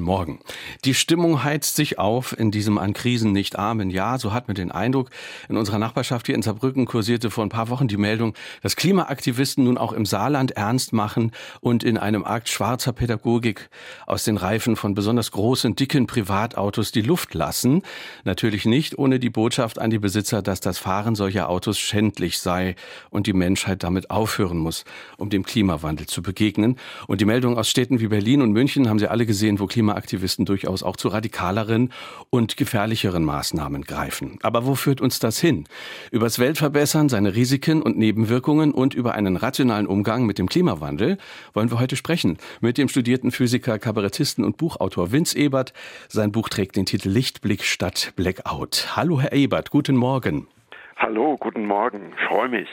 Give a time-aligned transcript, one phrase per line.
[0.00, 0.40] Morgen.
[0.84, 4.18] Die Stimmung heizt sich auf in diesem an Krisen nicht armen Jahr.
[4.18, 5.10] So hat man den Eindruck.
[5.48, 9.64] In unserer Nachbarschaft hier in Saarbrücken kursierte vor ein paar Wochen die Meldung, dass Klimaaktivisten
[9.64, 13.68] nun auch im Saarland ernst machen und in einem Akt schwarzer Pädagogik
[14.06, 17.82] aus den Reifen von besonders großen, dicken Privatautos die Luft lassen.
[18.24, 22.76] Natürlich nicht ohne die Botschaft an die Besitzer, dass das Fahren solcher Autos schändlich sei
[23.10, 24.84] und die Menschheit damit aufhören muss,
[25.16, 26.76] um dem Klimawandel zu begegnen.
[27.06, 30.46] Und die Meldung aus Städten wie Berlin und München haben sie alle gesehen, wo Klimaaktivisten
[30.46, 31.92] durchaus auch zu radikaleren
[32.30, 34.38] und gefährlicheren Maßnahmen greifen.
[34.42, 35.64] Aber wo führt uns das hin?
[36.10, 41.18] Über das Weltverbessern, seine Risiken und Nebenwirkungen und über einen rationalen Umgang mit dem Klimawandel
[41.52, 42.38] wollen wir heute sprechen.
[42.62, 45.74] Mit dem studierten Physiker, Kabarettisten und Buchautor Vince Ebert.
[46.08, 48.96] Sein Buch trägt den Titel Lichtblick statt Blackout.
[48.96, 49.70] Hallo, Herr Ebert.
[49.70, 50.48] Guten Morgen.
[50.96, 52.14] Hallo, guten Morgen.
[52.28, 52.68] Freue mich.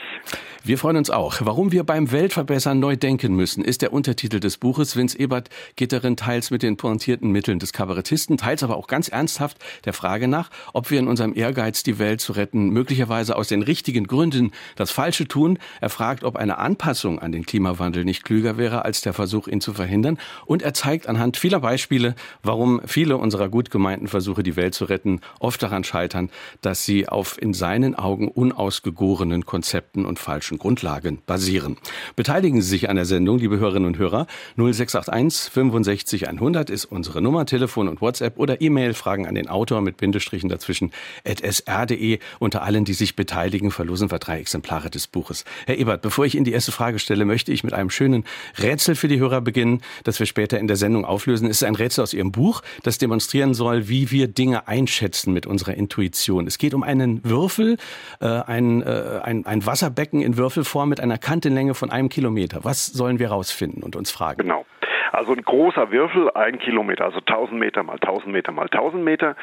[0.64, 1.38] Wir freuen uns auch.
[1.40, 4.94] Warum wir beim Weltverbessern neu denken müssen, ist der Untertitel des Buches.
[4.94, 9.08] Vince Ebert geht darin teils mit den pointierten Mitteln des Kabarettisten, teils aber auch ganz
[9.08, 13.48] ernsthaft der Frage nach, ob wir in unserem Ehrgeiz, die Welt zu retten, möglicherweise aus
[13.48, 15.58] den richtigen Gründen das Falsche tun.
[15.80, 19.60] Er fragt, ob eine Anpassung an den Klimawandel nicht klüger wäre als der Versuch, ihn
[19.60, 20.16] zu verhindern.
[20.46, 24.84] Und er zeigt anhand vieler Beispiele, warum viele unserer gut gemeinten Versuche, die Welt zu
[24.84, 30.58] retten, oft daran scheitern, dass sie auf in seinen Augen unausgegorenen Konzepten und falschen wissenschaftlichen
[30.58, 31.76] Grundlagen basieren.
[32.16, 34.26] Beteiligen Sie sich an der Sendung, liebe Hörerinnen und Hörer.
[34.56, 38.94] 0681 65 100 ist unsere Nummer, Telefon und WhatsApp oder E-Mail.
[38.94, 40.92] Fragen an den Autor mit Bindestrichen dazwischen
[41.24, 42.18] at sr.de.
[42.38, 45.44] Unter allen, die sich beteiligen, verlosen wir drei Exemplare des Buches.
[45.66, 48.24] Herr Ebert, bevor ich Ihnen die erste Frage stelle, möchte ich mit einem schönen
[48.58, 51.48] Rätsel für die Hörer beginnen, das wir später in der Sendung auflösen.
[51.48, 55.46] Es ist ein Rätsel aus Ihrem Buch, das demonstrieren soll, wie wir Dinge einschätzen mit
[55.46, 56.46] unserer Intuition.
[56.46, 57.78] Es geht um einen Würfel,
[58.20, 62.64] äh, ein, äh, ein, ein Wasserbecken in Würfel Würfelform mit einer Kantenlänge von einem Kilometer.
[62.64, 64.42] Was sollen wir rausfinden und uns fragen?
[64.42, 64.66] Genau.
[65.12, 69.36] Also ein großer Würfel, ein Kilometer, also 1000 Meter mal 1000 Meter mal 1000 Meter.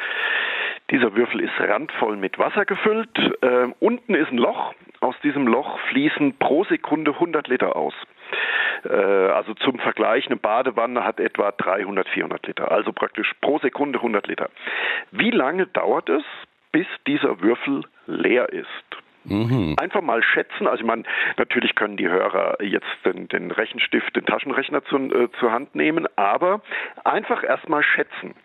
[0.91, 3.17] Dieser Würfel ist randvoll mit Wasser gefüllt.
[3.41, 4.73] Äh, unten ist ein Loch.
[4.99, 7.93] Aus diesem Loch fließen pro Sekunde 100 Liter aus.
[8.83, 12.71] Äh, also zum Vergleich, eine Badewanne hat etwa 300, 400 Liter.
[12.71, 14.49] Also praktisch pro Sekunde 100 Liter.
[15.11, 16.23] Wie lange dauert es,
[16.73, 18.67] bis dieser Würfel leer ist?
[19.25, 19.75] Mhm.
[19.77, 20.67] Einfach mal schätzen.
[20.67, 21.03] Also ich meine,
[21.37, 26.07] natürlich können die Hörer jetzt den, den Rechenstift, den Taschenrechner zu, äh, zur Hand nehmen,
[26.15, 26.61] aber
[27.03, 28.35] einfach erstmal schätzen.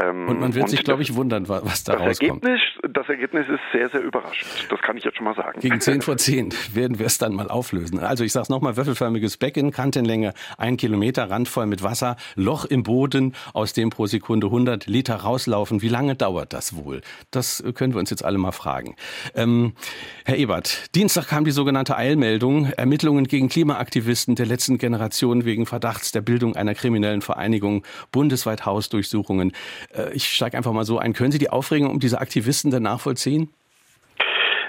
[0.00, 2.44] Ähm, und man wird und sich, glaube ich, wundern, was da das rauskommt.
[2.44, 2.60] Ergebnis,
[2.90, 4.66] das Ergebnis ist sehr, sehr überraschend.
[4.70, 5.60] Das kann ich jetzt schon mal sagen.
[5.60, 7.98] Gegen 10 vor 10 werden wir es dann mal auflösen.
[7.98, 12.82] Also ich sage es nochmal, würfelförmiges Becken, Kantenlänge ein Kilometer, randvoll mit Wasser, Loch im
[12.82, 15.82] Boden, aus dem pro Sekunde 100 Liter rauslaufen.
[15.82, 17.00] Wie lange dauert das wohl?
[17.30, 18.96] Das können wir uns jetzt alle mal fragen.
[19.34, 19.74] Ähm,
[20.24, 26.12] Herr Ebert, Dienstag kam die sogenannte Eilmeldung, Ermittlungen gegen Klimaaktivisten der letzten Generation wegen Verdachts
[26.12, 29.52] der Bildung einer kriminellen Vereinigung, bundesweit Hausdurchsuchung Auswirkungen.
[29.94, 31.12] Äh, ich steige einfach mal so ein.
[31.12, 33.48] Können Sie die Aufregung um diese Aktivisten denn nachvollziehen?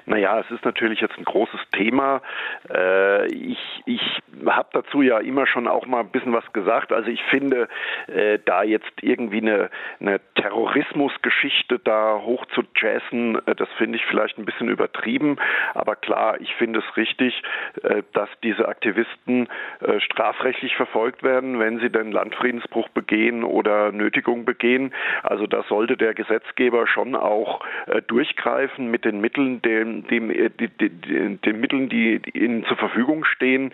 [0.05, 2.21] Naja, es ist natürlich jetzt ein großes Thema.
[2.69, 4.01] Äh, ich ich
[4.45, 6.91] habe dazu ja immer schon auch mal ein bisschen was gesagt.
[6.91, 7.67] Also ich finde,
[8.07, 9.69] äh, da jetzt irgendwie eine,
[9.99, 15.37] eine Terrorismusgeschichte da hoch zu jazzen, äh, das finde ich vielleicht ein bisschen übertrieben.
[15.73, 17.41] Aber klar, ich finde es richtig,
[17.83, 19.47] äh, dass diese Aktivisten
[19.79, 24.93] äh, strafrechtlich verfolgt werden, wenn sie den Landfriedensbruch begehen oder Nötigung begehen.
[25.23, 30.49] Also da sollte der Gesetzgeber schon auch äh, durchgreifen mit den Mitteln, den dem, äh,
[30.49, 30.89] die, die,
[31.37, 33.71] den Mitteln, die, die ihnen zur Verfügung stehen.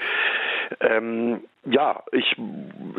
[0.81, 2.37] Ähm, ja, ich,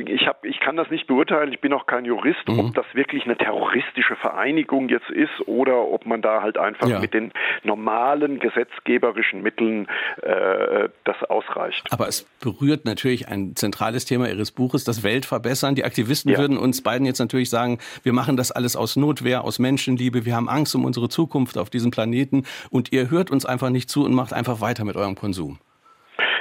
[0.06, 2.60] ich, hab, ich kann das nicht beurteilen, ich bin auch kein Jurist, mhm.
[2.60, 7.00] ob das wirklich eine terroristische Vereinigung jetzt ist oder ob man da halt einfach ja.
[7.00, 7.32] mit den
[7.62, 9.88] normalen gesetzgeberischen Mitteln
[10.22, 11.86] äh, das ausreicht.
[11.90, 15.74] Aber es berührt natürlich ein zentrales Thema Ihres Buches, das Weltverbessern.
[15.74, 16.38] Die Aktivisten ja.
[16.38, 20.36] würden uns beiden jetzt natürlich sagen, wir machen das alles aus Notwehr, aus Menschenliebe, wir
[20.36, 24.04] haben Angst um unsere Zukunft auf diesem Planeten und ihr hört uns einfach nicht zu
[24.04, 25.58] und macht einfach weiter mit eurem Konsum.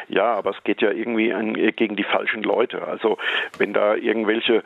[0.09, 2.87] Ja, aber es geht ja irgendwie an, gegen die falschen Leute.
[2.87, 3.17] Also
[3.59, 4.63] wenn da irgendwelche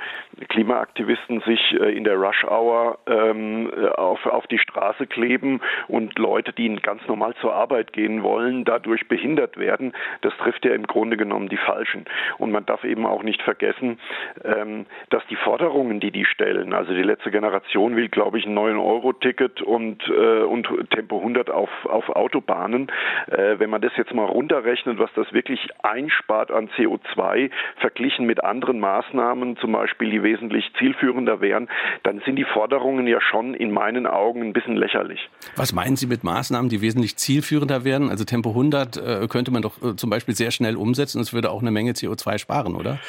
[0.48, 5.60] Klimaaktivisten sich äh, in der Rush Hour ähm, äh, auf, auf die Straße kleben
[5.90, 9.92] und Leute, die ganz normal zur Arbeit gehen wollen, dadurch behindert werden,
[10.22, 12.06] das trifft ja im Grunde genommen die Falschen.
[12.38, 14.00] Und man darf eben auch nicht vergessen,
[14.46, 18.58] ähm, dass die Forderungen, die die stellen, also die letzte Generation will, glaube ich, ein
[18.58, 22.90] 9-Euro-Ticket und, äh, und Tempo 100 auf, auf Autobahnen.
[23.28, 28.44] Äh, wenn man das jetzt mal runterrechnet, was das wirklich einspart an CO2, verglichen mit
[28.44, 31.70] anderen Maßnahmen, zum Beispiel, die wesentlich zielführender wären,
[32.04, 35.30] dann sind die Forderungen ja schon in meinen Augen ein bisschen lächerlich.
[35.56, 38.10] Was meinen Sie mit Maßnahmen, die wesentlich zielführender wären?
[38.10, 41.22] Also Tempo 100 äh, könnte man doch äh, zum Beispiel sehr schnell umsetzen.
[41.22, 43.00] Es würde auch eine Menge CO2 sparen, oder?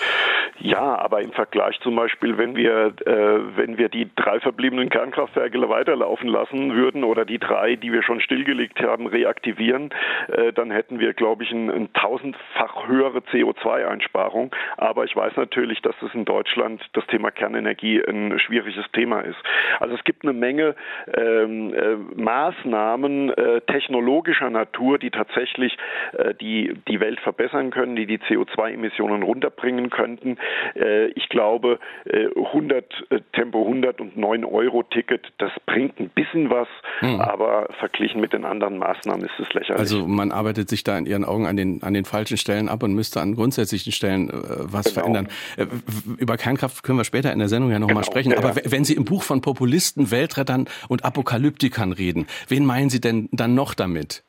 [0.61, 5.69] Ja, aber im Vergleich zum Beispiel, wenn wir, äh, wenn wir die drei verbliebenen Kernkraftwerke
[5.69, 9.91] weiterlaufen lassen würden oder die drei, die wir schon stillgelegt haben, reaktivieren,
[10.29, 14.55] äh, dann hätten wir, glaube ich, ein, ein tausendfach höhere CO2-Einsparung.
[14.76, 19.38] Aber ich weiß natürlich, dass es in Deutschland das Thema Kernenergie ein schwieriges Thema ist.
[19.81, 20.75] Also es gibt eine Menge
[21.16, 25.76] ähm, äh, Maßnahmen äh, technologischer Natur, die tatsächlich
[26.12, 30.38] äh, die, die Welt verbessern können, die die CO2-Emissionen runterbringen könnten.
[30.75, 36.11] Äh, ich glaube, 100 äh, äh, Tempo 100 und 9 Euro Ticket, das bringt ein
[36.11, 36.69] bisschen was,
[37.00, 37.20] hm.
[37.20, 39.81] aber verglichen mit den anderen Maßnahmen ist es lächerlich.
[39.81, 42.82] Also man arbeitet sich da in Ihren Augen an den, an den falschen Stellen ab
[42.82, 45.00] und müsste an grundsätzlichen Stellen was genau.
[45.00, 45.28] verändern.
[46.18, 48.06] Über Kernkraft können wir später in der Sendung ja nochmal genau.
[48.06, 48.34] sprechen.
[48.34, 53.28] Aber wenn Sie im Buch von Populisten, Weltrettern und Apokalyptikern reden, wen meinen Sie denn
[53.32, 54.22] dann noch damit?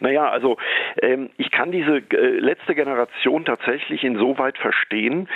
[0.00, 0.58] Naja, also
[1.00, 5.28] ähm, ich kann diese äh, letzte Generation tatsächlich insoweit verstehen,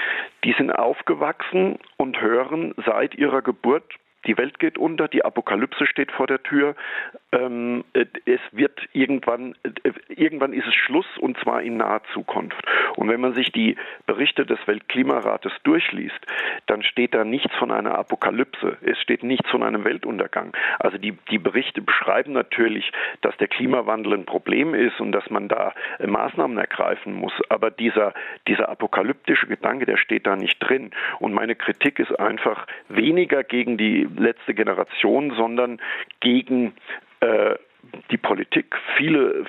[0.45, 3.85] die sind aufgewachsen und hören seit ihrer Geburt
[4.27, 6.75] die Welt geht unter, die Apokalypse steht vor der Tür.
[7.31, 12.63] Ähm, äh, es wird irgendwann, äh, irgendwann ist es Schluss und zwar in naher Zukunft.
[12.97, 13.77] Und wenn man sich die
[14.07, 16.19] Berichte des Weltklimarates durchliest,
[16.67, 18.79] dann steht da nichts von einer Apokalypse.
[18.81, 20.57] Es steht nichts von einem Weltuntergang.
[20.79, 22.91] Also die, die Berichte beschreiben natürlich,
[23.21, 27.35] dass der Klimawandel ein Problem ist und dass man da äh, Maßnahmen ergreifen muss.
[27.51, 28.15] Aber dieser,
[28.47, 30.93] dieser apokalyptische Gedanke, der steht da nicht drin.
[31.19, 35.79] Und meine Kritik ist einfach weniger gegen die letzte Generation, sondern
[36.21, 36.73] gegen
[38.11, 39.45] die Politik, viele,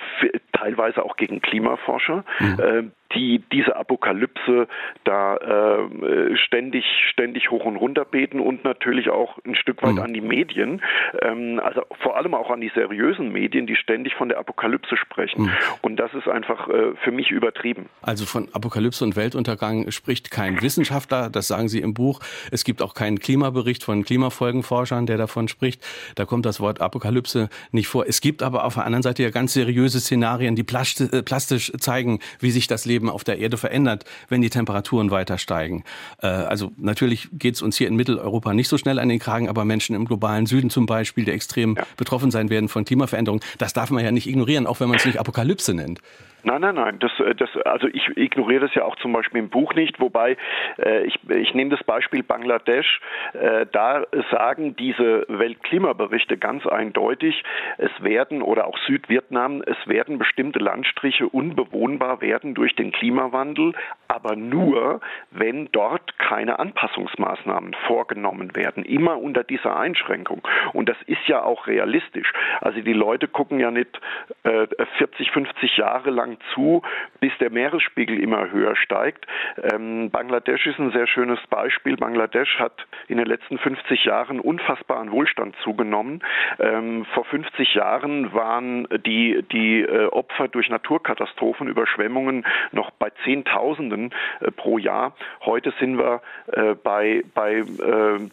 [0.52, 2.92] teilweise auch gegen Klimaforscher, mhm.
[3.10, 4.68] Äh, die diese Apokalypse
[5.04, 10.02] da äh, ständig, ständig hoch und runter beten und natürlich auch ein Stück weit mhm.
[10.02, 10.82] an die Medien,
[11.22, 15.42] ähm, also vor allem auch an die seriösen Medien, die ständig von der Apokalypse sprechen.
[15.42, 15.52] Mhm.
[15.82, 17.88] Und das ist einfach äh, für mich übertrieben.
[18.02, 22.20] Also von Apokalypse und Weltuntergang spricht kein Wissenschaftler, das sagen Sie im Buch.
[22.50, 25.84] Es gibt auch keinen Klimabericht von Klimafolgenforschern, der davon spricht.
[26.14, 28.04] Da kommt das Wort Apokalypse nicht vor.
[28.06, 32.20] Es gibt aber auf der anderen Seite ja ganz seriöse Szenarien, die äh, plastisch zeigen,
[32.38, 35.84] wie sich das Leben Leben auf der Erde verändert, wenn die Temperaturen weiter steigen.
[36.22, 39.48] Äh, also natürlich geht es uns hier in Mitteleuropa nicht so schnell an den Kragen,
[39.48, 41.84] aber Menschen im globalen Süden zum Beispiel, die extrem ja.
[41.96, 45.06] betroffen sein werden von Klimaveränderungen, das darf man ja nicht ignorieren, auch wenn man es
[45.06, 46.00] nicht Apokalypse nennt.
[46.42, 46.98] Nein, nein, nein.
[46.98, 50.36] Das, äh, das, also ich ignoriere das ja auch zum Beispiel im Buch nicht, wobei
[50.78, 53.00] äh, ich, ich nehme das Beispiel Bangladesch.
[53.32, 57.42] Äh, da sagen diese Weltklimaberichte ganz eindeutig,
[57.78, 63.74] es werden oder auch Südvietnam, es werden bestimmte Landstriche unbewohnbar werden durch den Klimawandel,
[64.08, 65.00] aber nur,
[65.30, 70.46] wenn dort keine Anpassungsmaßnahmen vorgenommen werden, immer unter dieser Einschränkung.
[70.72, 72.32] Und das ist ja auch realistisch.
[72.60, 74.00] Also die Leute gucken ja nicht
[74.42, 74.66] äh,
[74.98, 76.82] 40, 50 Jahre lang lang zu,
[77.20, 79.26] bis der Meeresspiegel immer höher steigt.
[79.72, 81.96] Ähm, Bangladesch ist ein sehr schönes Beispiel.
[81.96, 86.22] Bangladesch hat in den letzten 50 Jahren unfassbar an Wohlstand zugenommen.
[86.58, 94.12] Ähm, vor 50 Jahren waren die, die äh, Opfer durch Naturkatastrophen, Überschwemmungen noch bei Zehntausenden
[94.40, 95.14] äh, pro Jahr.
[95.44, 96.22] Heute sind wir
[96.52, 97.64] äh, bei, bei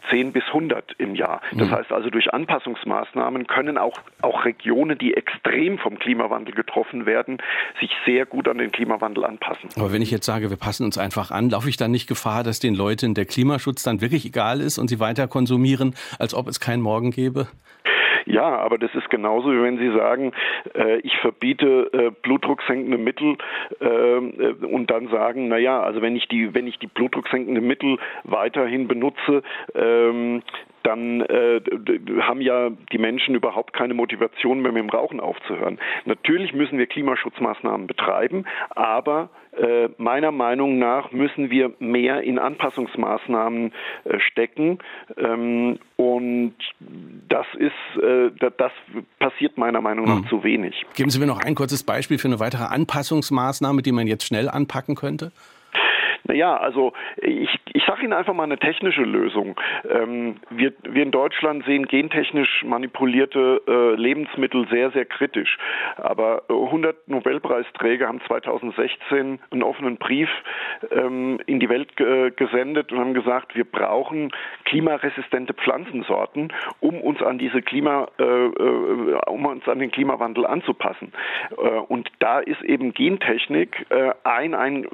[0.10, 1.42] 10 bis 100 im Jahr.
[1.52, 1.72] Das mhm.
[1.72, 7.38] heißt also, durch Anpassungsmaßnahmen können auch, auch Regionen, die extrem vom Klimawandel getroffen werden,
[7.80, 9.70] sich sich sehr gut an den Klimawandel anpassen.
[9.76, 12.44] Aber wenn ich jetzt sage, wir passen uns einfach an, laufe ich dann nicht Gefahr,
[12.44, 16.48] dass den Leuten der Klimaschutz dann wirklich egal ist und sie weiter konsumieren, als ob
[16.48, 17.48] es keinen Morgen gäbe?
[18.26, 20.34] Ja, aber das ist genauso, wie wenn Sie sagen,
[20.76, 23.38] äh, ich verbiete äh, blutdrucksenkende Mittel
[23.80, 28.00] äh, und dann sagen, na ja, also wenn ich die, wenn ich die blutdrucksenkende Mittel
[28.26, 30.44] weiterhin benutze, ähm,
[30.88, 31.60] dann äh,
[32.22, 35.80] haben ja die Menschen überhaupt keine Motivation mehr mit dem Rauchen aufzuhören.
[36.06, 43.74] Natürlich müssen wir Klimaschutzmaßnahmen betreiben, aber äh, meiner Meinung nach müssen wir mehr in Anpassungsmaßnahmen
[44.06, 44.80] äh, stecken.
[45.18, 46.56] Ähm, und
[47.28, 48.72] das ist, äh, das
[49.20, 50.28] passiert meiner Meinung nach mhm.
[50.28, 50.86] zu wenig.
[50.96, 54.48] Geben Sie mir noch ein kurzes Beispiel für eine weitere Anpassungsmaßnahme, die man jetzt schnell
[54.48, 55.32] anpacken könnte?
[56.26, 59.59] Naja, also ich, ich sage Ihnen einfach mal eine technische Lösung.
[59.90, 65.57] Ähm, wir, wir in Deutschland sehen gentechnisch manipulierte äh, Lebensmittel sehr, sehr kritisch.
[65.97, 70.30] Aber 100 Nobelpreisträger haben 2016 einen offenen Brief
[70.92, 71.95] ähm, in die Welt
[72.38, 74.31] gesendet und haben gesagt, wir brauchen
[74.66, 81.14] klimaresistente Pflanzensorten, um uns an diese Klima, äh, äh um uns an den Klimawandel anzupassen.
[81.57, 84.88] Äh, und da ist eben Gentechnik äh, ein, ein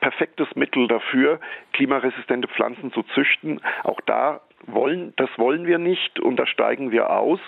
[0.00, 1.40] perfektes Mittel dafür,
[1.72, 3.60] klimaresistente Pflanzen zu züchten.
[3.84, 7.40] Auch da wollen, das wollen wir nicht und da steigen wir aus.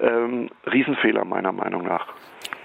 [0.00, 2.06] Ähm, Riesenfehler meiner Meinung nach.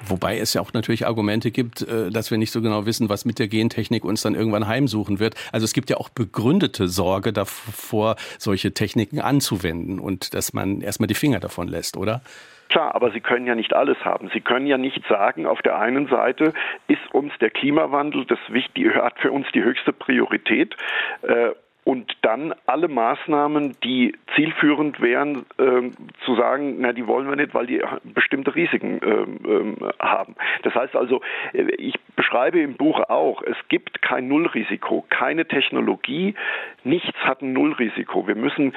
[0.05, 3.25] Wobei es ja auch natürlich Argumente gibt, äh, dass wir nicht so genau wissen, was
[3.25, 5.35] mit der Gentechnik uns dann irgendwann heimsuchen wird.
[5.51, 11.07] Also es gibt ja auch begründete Sorge davor, solche Techniken anzuwenden und dass man erstmal
[11.07, 12.21] die Finger davon lässt, oder?
[12.69, 14.29] Klar, aber Sie können ja nicht alles haben.
[14.33, 16.53] Sie können ja nicht sagen, auf der einen Seite
[16.87, 20.75] ist uns der Klimawandel, das hat für uns die höchste Priorität.
[21.21, 21.51] Äh,
[21.87, 25.89] und dann alle Maßnahmen, die zielführend wären, äh,
[26.25, 30.35] zu sagen, na, die wollen wir nicht, weil die bestimmte Risiken äh, haben.
[30.63, 31.21] Das heißt also,
[31.53, 36.35] äh, ich beschreibe im Buch auch, es gibt kein Nullrisiko, keine Technologie,
[36.83, 38.27] nichts hat ein Nullrisiko.
[38.27, 38.73] Wir müssen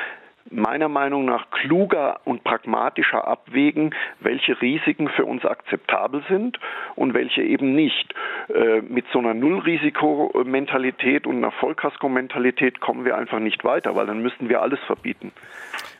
[0.50, 6.58] meiner Meinung nach kluger und pragmatischer abwägen, welche Risiken für uns akzeptabel sind
[6.96, 8.14] und welche eben nicht.
[8.48, 14.22] Äh, mit so einer Nullrisikomentalität und einer Vollkasko-Mentalität kommen wir einfach nicht weiter, weil dann
[14.22, 15.32] müssten wir alles verbieten.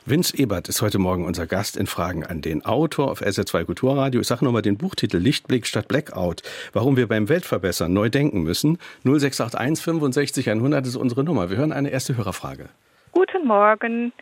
[0.07, 4.21] Vince Ebert ist heute Morgen unser Gast in Fragen an den Autor auf SR2 Kulturradio.
[4.21, 6.43] Ich sage nochmal den Buchtitel Lichtblick statt Blackout.
[6.73, 8.79] Warum wir beim Weltverbessern neu denken müssen.
[9.05, 11.51] 0681 65 100 ist unsere Nummer.
[11.51, 12.71] Wir hören eine erste Hörerfrage.
[13.13, 14.13] Guten Morgen.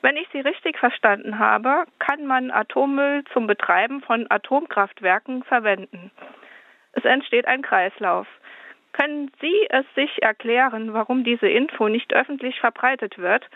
[0.00, 6.10] Wenn ich Sie richtig verstanden habe, kann man Atommüll zum Betreiben von Atomkraftwerken verwenden.
[6.92, 8.26] Es entsteht ein Kreislauf.
[8.92, 13.48] Können Sie es sich erklären, warum diese Info nicht öffentlich verbreitet wird?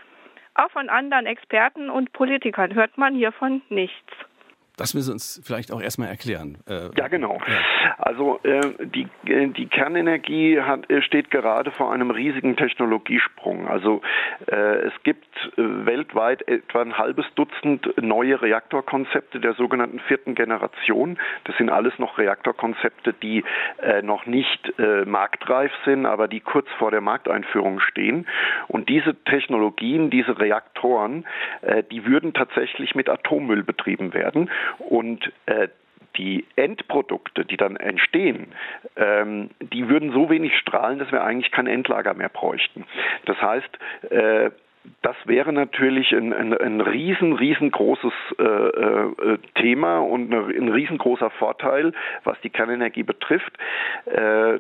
[0.55, 4.13] Auch von anderen Experten und Politikern hört man hiervon nichts.
[4.76, 6.59] Das müssen Sie uns vielleicht auch erstmal erklären.
[6.67, 7.38] Äh, ja, genau.
[7.47, 7.97] Ja.
[7.99, 13.69] Also äh, die, äh, die Kernenergie hat, steht gerade vor einem riesigen Technologiesprung.
[13.69, 14.00] Also
[14.47, 15.26] es gibt
[15.57, 21.19] weltweit etwa ein halbes Dutzend neue Reaktorkonzepte der sogenannten vierten Generation.
[21.45, 23.45] Das sind alles noch Reaktorkonzepte, die
[24.02, 24.73] noch nicht
[25.07, 28.26] marktreif sind, aber die kurz vor der Markteinführung stehen.
[28.69, 31.25] Und diese Technologien, diese Reaktoren,
[31.91, 34.50] die würden tatsächlich mit Atommüll betrieben werden.
[34.78, 35.69] Und äh,
[36.16, 38.49] die Endprodukte, die dann entstehen,
[38.97, 42.85] ähm, die würden so wenig strahlen, dass wir eigentlich kein Endlager mehr bräuchten.
[43.25, 43.78] Das heißt,
[44.11, 44.50] äh,
[45.03, 51.31] das wäre natürlich ein, ein, ein riesen, riesengroßes äh, äh, Thema und eine, ein riesengroßer
[51.31, 51.93] Vorteil,
[52.25, 53.57] was die Kernenergie betrifft.
[54.07, 54.55] Äh,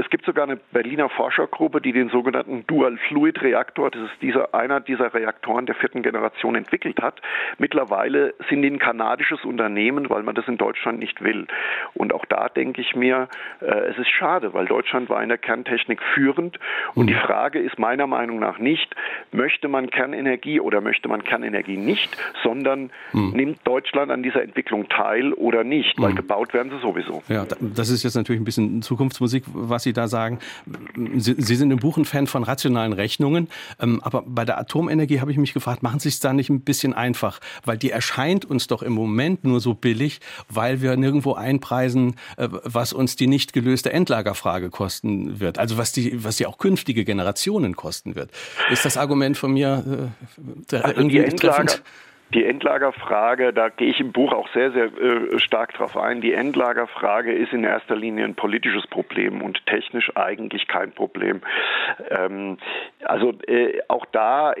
[0.00, 5.12] es gibt sogar eine Berliner Forschergruppe, die den sogenannten Dual-Fluid-Reaktor, das ist dieser, einer dieser
[5.14, 7.20] Reaktoren der vierten Generation, entwickelt hat.
[7.58, 11.46] Mittlerweile sind die ein kanadisches Unternehmen, weil man das in Deutschland nicht will.
[11.94, 13.28] Und auch da denke ich mir,
[13.60, 16.58] äh, es ist schade, weil Deutschland war in der Kerntechnik führend.
[16.94, 17.20] Und die mhm.
[17.20, 18.94] Frage ist meiner Meinung nach nicht,
[19.32, 23.30] möchte möchte man Kernenergie oder möchte man Kernenergie nicht, sondern hm.
[23.30, 26.16] nimmt Deutschland an dieser Entwicklung teil oder nicht, weil hm.
[26.16, 27.22] gebaut werden sie sowieso.
[27.28, 30.40] Ja, das ist jetzt natürlich ein bisschen Zukunftsmusik, was Sie da sagen.
[31.16, 33.48] Sie, sie sind im Buch ein Fan von rationalen Rechnungen,
[33.80, 36.62] ähm, aber bei der Atomenergie habe ich mich gefragt, machen Sie es da nicht ein
[36.62, 40.18] bisschen einfach, weil die erscheint uns doch im Moment nur so billig,
[40.48, 45.92] weil wir nirgendwo einpreisen, äh, was uns die nicht gelöste Endlagerfrage kosten wird, also was
[45.92, 48.32] die, was die auch künftige Generationen kosten wird.
[48.72, 50.10] Ist das Argument von mir
[50.72, 51.74] äh, also die Endlager,
[52.32, 56.20] die Endlagerfrage, da gehe ich im Buch auch sehr, sehr äh, stark drauf ein.
[56.20, 61.42] Die Endlagerfrage ist in erster Linie ein politisches Problem und technisch eigentlich kein Problem.
[62.10, 62.56] Ähm,
[63.04, 64.54] also äh, auch da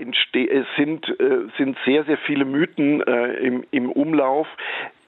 [0.76, 4.46] sind, äh, sind sehr, sehr viele Mythen äh, im, im Umlauf.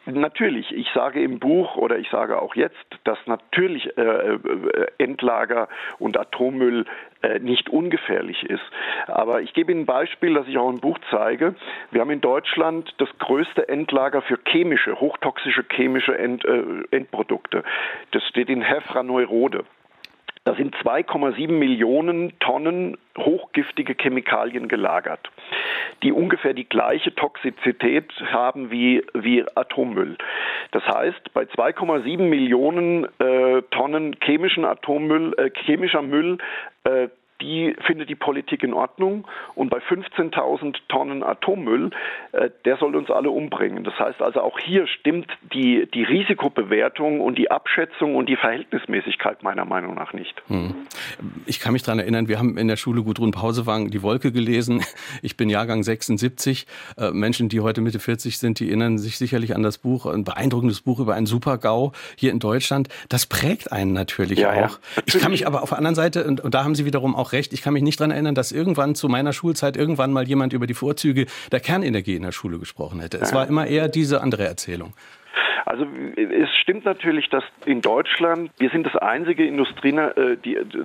[0.07, 5.69] Natürlich, ich sage im Buch oder ich sage auch jetzt, dass natürlich äh, äh, Endlager
[5.99, 6.85] und Atommüll
[7.23, 8.63] äh, nicht ungefährlich ist.
[9.09, 11.57] Aber ich gebe Ihnen ein Beispiel, das ich auch im Buch zeige.
[11.91, 17.65] Wir haben in Deutschland das größte Endlager für chemische, hochtoxische chemische End, äh, Endprodukte.
[18.13, 19.65] Das steht in Hefra-Neurode.
[20.47, 25.29] Da sind 2,7 Millionen Tonnen hochgiftige Chemikalien gelagert,
[26.05, 30.17] die ungefähr die gleiche Toxizität haben wie, wie Atommüll.
[30.71, 36.39] Das heißt, bei 2,7 Millionen äh, Tonnen chemischen Atommüll, äh, chemischer Müll
[36.85, 37.09] äh,
[37.41, 41.91] die findet die Politik in Ordnung und bei 15.000 Tonnen Atommüll,
[42.33, 43.85] äh, der soll uns alle umbringen.
[43.85, 49.43] Das heißt also auch hier stimmt die, die Risikobewertung und die Abschätzung und die Verhältnismäßigkeit
[49.43, 50.43] meiner Meinung nach nicht.
[50.49, 50.75] Hm.
[51.47, 54.83] Ich kann mich daran erinnern, wir haben in der Schule Gudrun Pausewang die Wolke gelesen.
[55.23, 56.67] Ich bin Jahrgang 76.
[56.99, 60.25] Äh, Menschen, die heute Mitte 40 sind, die erinnern sich sicherlich an das Buch, ein
[60.25, 62.89] beeindruckendes Buch über einen Super-GAU hier in Deutschland.
[63.09, 64.79] Das prägt einen natürlich ja, auch.
[64.97, 67.15] Ja, ich kann mich aber auf der anderen Seite, und, und da haben Sie wiederum
[67.15, 70.27] auch recht, ich kann mich nicht daran erinnern, dass irgendwann zu meiner Schulzeit irgendwann mal
[70.27, 73.19] jemand über die Vorzüge der Kernenergie in der Schule gesprochen hätte.
[73.19, 74.95] Es war immer eher diese andere Erzählung.
[75.65, 80.37] Also es stimmt natürlich, dass in Deutschland, wir sind das einzige, Industrie, äh,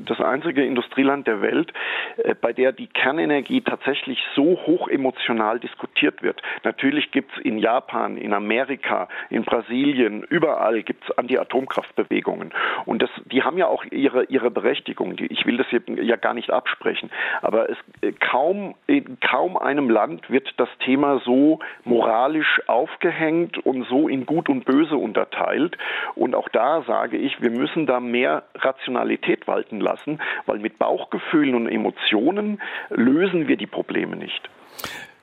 [0.06, 1.72] das einzige Industrieland der Welt,
[2.18, 6.42] äh, bei der die Kernenergie tatsächlich so hoch emotional diskutiert wird.
[6.64, 12.52] Natürlich gibt es in Japan, in Amerika, in Brasilien, überall gibt es Anti-Atomkraftbewegungen.
[12.86, 15.16] Und das, die haben ja auch ihre, ihre Berechtigung.
[15.18, 17.12] Ich will das ja gar nicht absprechen.
[17.42, 23.88] Aber es, äh, kaum, in kaum einem Land wird das Thema so moralisch aufgehängt und
[23.88, 25.78] so in Gut und Böse unterteilt.
[26.16, 31.56] Und auch da sage ich, wir müssen da mehr Rationalität walten lassen, weil mit Bauchgefühlen
[31.56, 34.50] und Emotionen lösen wir die Probleme nicht.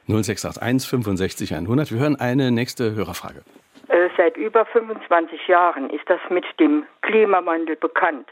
[0.09, 1.93] 0681 65 100.
[1.93, 3.43] Wir hören eine nächste Hörerfrage.
[3.89, 8.29] Äh, seit über 25 Jahren ist das mit dem Klimawandel bekannt.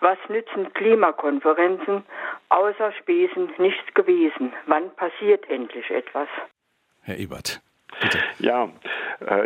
[0.00, 2.04] Was nützen Klimakonferenzen?
[2.48, 4.52] Außer Spesen nichts gewesen.
[4.66, 6.28] Wann passiert endlich etwas?
[7.02, 7.60] Herr Ebert.
[8.00, 8.18] Bitte.
[8.38, 8.68] Ja, äh,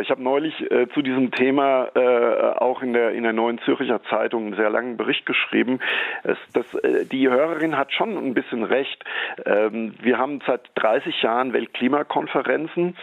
[0.01, 4.01] ich habe neulich äh, zu diesem Thema äh, auch in der in der Neuen Zürcher
[4.03, 5.79] Zeitung einen sehr langen Bericht geschrieben.
[6.23, 6.65] Es, das,
[7.11, 9.03] die Hörerin hat schon ein bisschen recht.
[9.45, 12.95] Ähm, wir haben seit 30 Jahren Weltklimakonferenzen,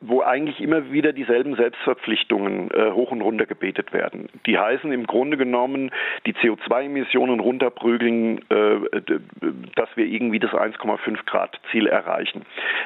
[0.00, 4.28] wo eigentlich immer wieder dieselben Selbstverpflichtungen hoch und runter gebetet werden.
[4.46, 5.90] Die heißen im Grunde genommen,
[6.26, 12.42] die CO2-Emissionen runterprügeln, dass wir irgendwie das 1,5 Grad Ziel erreichen.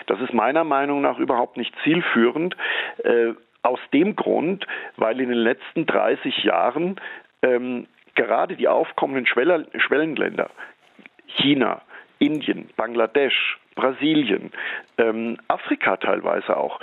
[0.07, 2.57] Das ist meiner Meinung nach überhaupt nicht zielführend.
[3.05, 6.97] Äh, aus dem Grund, weil in den letzten 30 Jahren
[7.43, 10.51] ähm, gerade die aufkommenden Schweller, Schwellenländer,
[11.27, 11.83] China,
[12.19, 14.53] Indien, Bangladesch, Brasilien,
[14.97, 16.81] ähm, Afrika teilweise auch,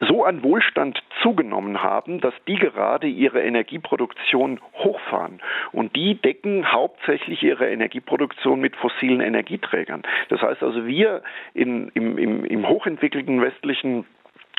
[0.00, 5.40] so an Wohlstand zugenommen haben, dass die gerade ihre Energieproduktion hochfahren.
[5.72, 10.02] Und die decken hauptsächlich ihre Energieproduktion mit fossilen Energieträgern.
[10.28, 11.22] Das heißt also, wir
[11.52, 14.06] in, im, im, im hochentwickelten westlichen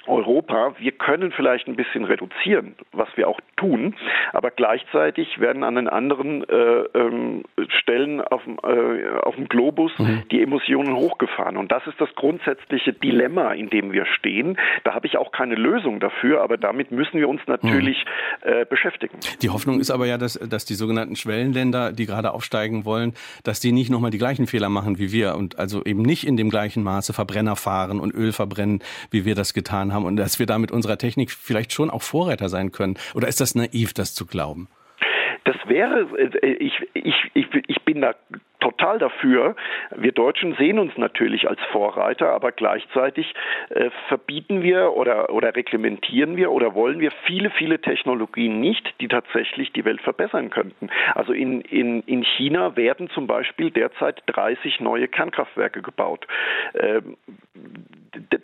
[0.07, 3.95] Europa, wir können vielleicht ein bisschen reduzieren, was wir auch tun,
[4.33, 6.55] aber gleichzeitig werden an den anderen äh,
[6.95, 10.23] ähm, Stellen auf, äh, auf dem Globus mhm.
[10.31, 11.57] die Emissionen hochgefahren.
[11.57, 14.57] Und das ist das grundsätzliche Dilemma, in dem wir stehen.
[14.83, 18.05] Da habe ich auch keine Lösung dafür, aber damit müssen wir uns natürlich
[18.45, 18.51] mhm.
[18.51, 19.19] äh, beschäftigen.
[19.41, 23.59] Die Hoffnung ist aber ja, dass, dass die sogenannten Schwellenländer, die gerade aufsteigen wollen, dass
[23.59, 26.49] die nicht nochmal die gleichen Fehler machen wie wir und also eben nicht in dem
[26.49, 28.79] gleichen Maße Verbrenner fahren und Öl verbrennen,
[29.11, 31.89] wie wir das getan haben haben und dass wir da mit unserer Technik vielleicht schon
[31.89, 32.97] auch Vorreiter sein können?
[33.13, 34.67] Oder ist das naiv, das zu glauben?
[35.45, 38.13] Das wäre, äh, ich, ich, ich, ich bin da
[38.59, 39.55] total dafür.
[39.95, 43.33] Wir Deutschen sehen uns natürlich als Vorreiter, aber gleichzeitig
[43.69, 49.07] äh, verbieten wir oder, oder reglementieren wir oder wollen wir viele, viele Technologien nicht, die
[49.07, 50.89] tatsächlich die Welt verbessern könnten.
[51.15, 56.27] Also in, in, in China werden zum Beispiel derzeit 30 neue Kernkraftwerke gebaut.
[56.73, 57.17] Ähm,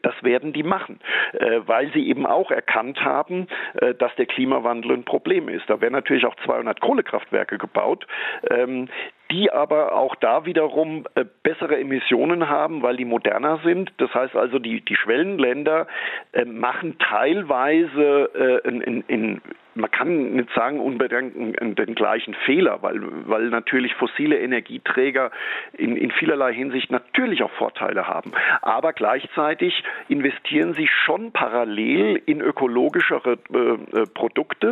[0.02, 1.00] das werden die machen,
[1.34, 5.70] äh, weil sie eben auch erkannt haben, äh, dass der Klimawandel ein Problem ist.
[5.70, 8.06] Da werden natürlich auch 200 Kohlekraftwerke gebaut.
[8.50, 8.90] Ähm,
[9.32, 13.92] die aber auch da wiederum äh, bessere Emissionen haben, weil die moderner sind.
[13.98, 15.88] Das heißt also, die, die Schwellenländer
[16.34, 19.42] äh, machen teilweise äh, in,
[19.76, 21.36] man kann nicht sagen unbedingt
[21.78, 25.32] den gleichen Fehler, weil, weil natürlich fossile Energieträger
[25.74, 28.32] in, in vielerlei Hinsicht natürlich auch Vorteile haben.
[28.62, 34.70] Aber gleichzeitig investieren sie schon parallel in ökologischere äh, äh Produkte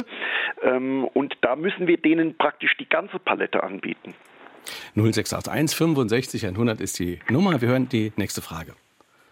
[0.62, 4.14] ähm, und da müssen wir denen praktisch die ganze Palette anbieten.
[4.96, 7.62] 0681 65 100 ist die Nummer.
[7.62, 8.74] Wir hören die nächste Frage.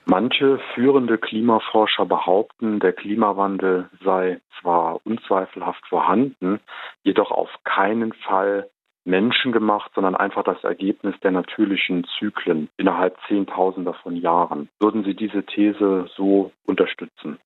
[0.06, 6.60] Manche führende Klimaforscher behaupten, der Klimawandel sei zwar unzweifelhaft vorhanden,
[7.04, 8.70] jedoch auf keinen Fall
[9.04, 14.70] menschengemacht, sondern einfach das Ergebnis der natürlichen Zyklen innerhalb Zehntausender von Jahren.
[14.80, 17.40] Würden Sie diese These so unterstützen?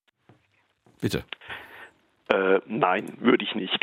[1.00, 1.24] Bitte.
[2.28, 3.78] Äh, nein, würde ich nicht.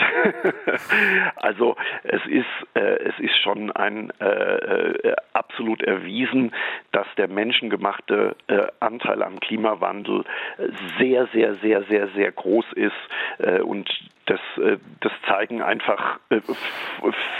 [1.37, 6.51] also es ist, äh, es ist schon ein äh, äh absolut erwiesen,
[6.91, 10.25] dass der menschengemachte äh, Anteil am Klimawandel
[10.99, 12.91] sehr, sehr, sehr, sehr, sehr groß ist
[13.39, 13.89] äh, und
[14.25, 14.39] das
[14.99, 16.19] das zeigen einfach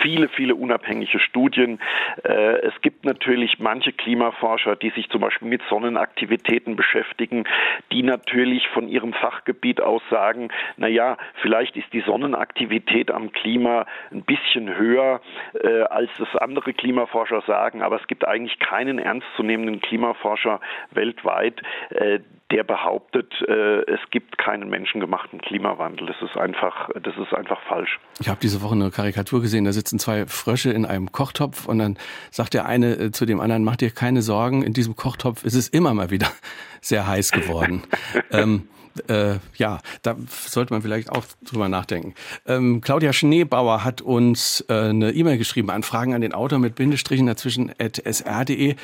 [0.01, 1.79] viele, viele unabhängige Studien.
[2.23, 7.45] Es gibt natürlich manche Klimaforscher, die sich zum Beispiel mit Sonnenaktivitäten beschäftigen,
[7.91, 13.85] die natürlich von ihrem Fachgebiet aus sagen, na ja, vielleicht ist die Sonnenaktivität am Klima
[14.11, 15.21] ein bisschen höher,
[15.61, 20.59] äh, als das andere Klimaforscher sagen, aber es gibt eigentlich keinen ernstzunehmenden Klimaforscher
[20.91, 22.19] weltweit, äh,
[22.51, 26.07] der behauptet, äh, es gibt keinen menschengemachten Klimawandel.
[26.07, 27.99] Das ist einfach, das ist einfach falsch.
[28.19, 31.79] Ich habe diese Woche eine Karikatur gesehen, da sitzen zwei Frösche in einem Kochtopf und
[31.79, 31.97] dann
[32.31, 35.55] sagt der eine äh, zu dem anderen, mach dir keine Sorgen, in diesem Kochtopf ist
[35.55, 36.31] es immer mal wieder
[36.81, 37.83] sehr heiß geworden.
[38.31, 38.67] ähm,
[39.07, 42.13] äh, ja, da sollte man vielleicht auch drüber nachdenken.
[42.45, 47.25] Ähm, Claudia Schneebauer hat uns äh, eine E-Mail geschrieben, Anfragen an den Autor mit Bindestrichen
[47.25, 48.75] dazwischen at sr.de.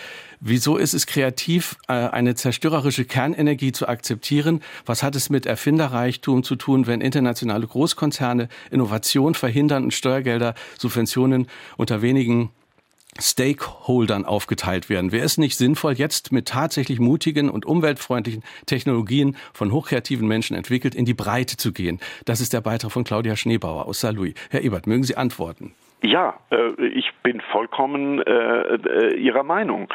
[0.41, 4.61] Wieso ist es kreativ, äh, eine zerstörerische Kernenergie zu akzeptieren?
[4.85, 11.47] Was hat es mit Erfinderreichtum zu tun, wenn internationale Großkonzerne Innovation verhindern und Steuergelder, Subventionen
[11.77, 12.51] unter wenigen
[13.21, 15.11] Stakeholdern aufgeteilt werden.
[15.11, 20.95] Wäre es nicht sinnvoll, jetzt mit tatsächlich mutigen und umweltfreundlichen Technologien von hochkreativen Menschen entwickelt,
[20.95, 21.99] in die Breite zu gehen?
[22.25, 24.33] Das ist der Beitrag von Claudia Schneebauer aus Saarlouis.
[24.49, 25.73] Herr Ebert, mögen Sie antworten?
[26.01, 29.89] Ja, äh, ich bin vollkommen äh, äh, Ihrer Meinung.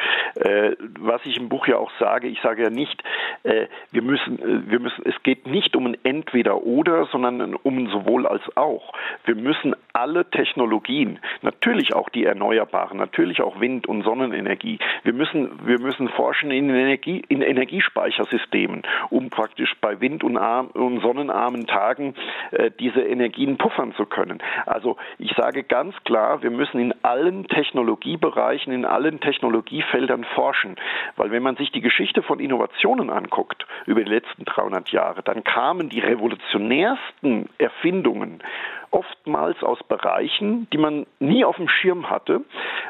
[0.98, 3.02] Was ich im Buch ja auch sage, ich sage ja nicht,
[3.44, 8.42] wir müssen, wir müssen, es geht nicht um ein Entweder-Oder, sondern um ein sowohl als
[8.56, 8.92] auch.
[9.24, 15.66] Wir müssen alle Technologien, natürlich auch die erneuerbaren, natürlich auch Wind- und Sonnenenergie, wir müssen,
[15.66, 21.68] wir müssen forschen in, Energie, in Energiespeichersystemen, um praktisch bei Wind- und, arm, und sonnenarmen
[21.68, 22.14] Tagen
[22.80, 24.42] diese Energien puffern zu können.
[24.66, 30.76] Also ich sage ganz ganz klar, wir müssen in allen Technologiebereichen, in allen Technologiefeldern forschen.
[31.16, 35.44] Weil wenn man sich die Geschichte von Innovationen anguckt über die letzten 300 Jahre, dann
[35.44, 38.42] kamen die revolutionärsten Erfindungen
[38.94, 42.42] oftmals aus Bereichen, die man nie auf dem Schirm hatte.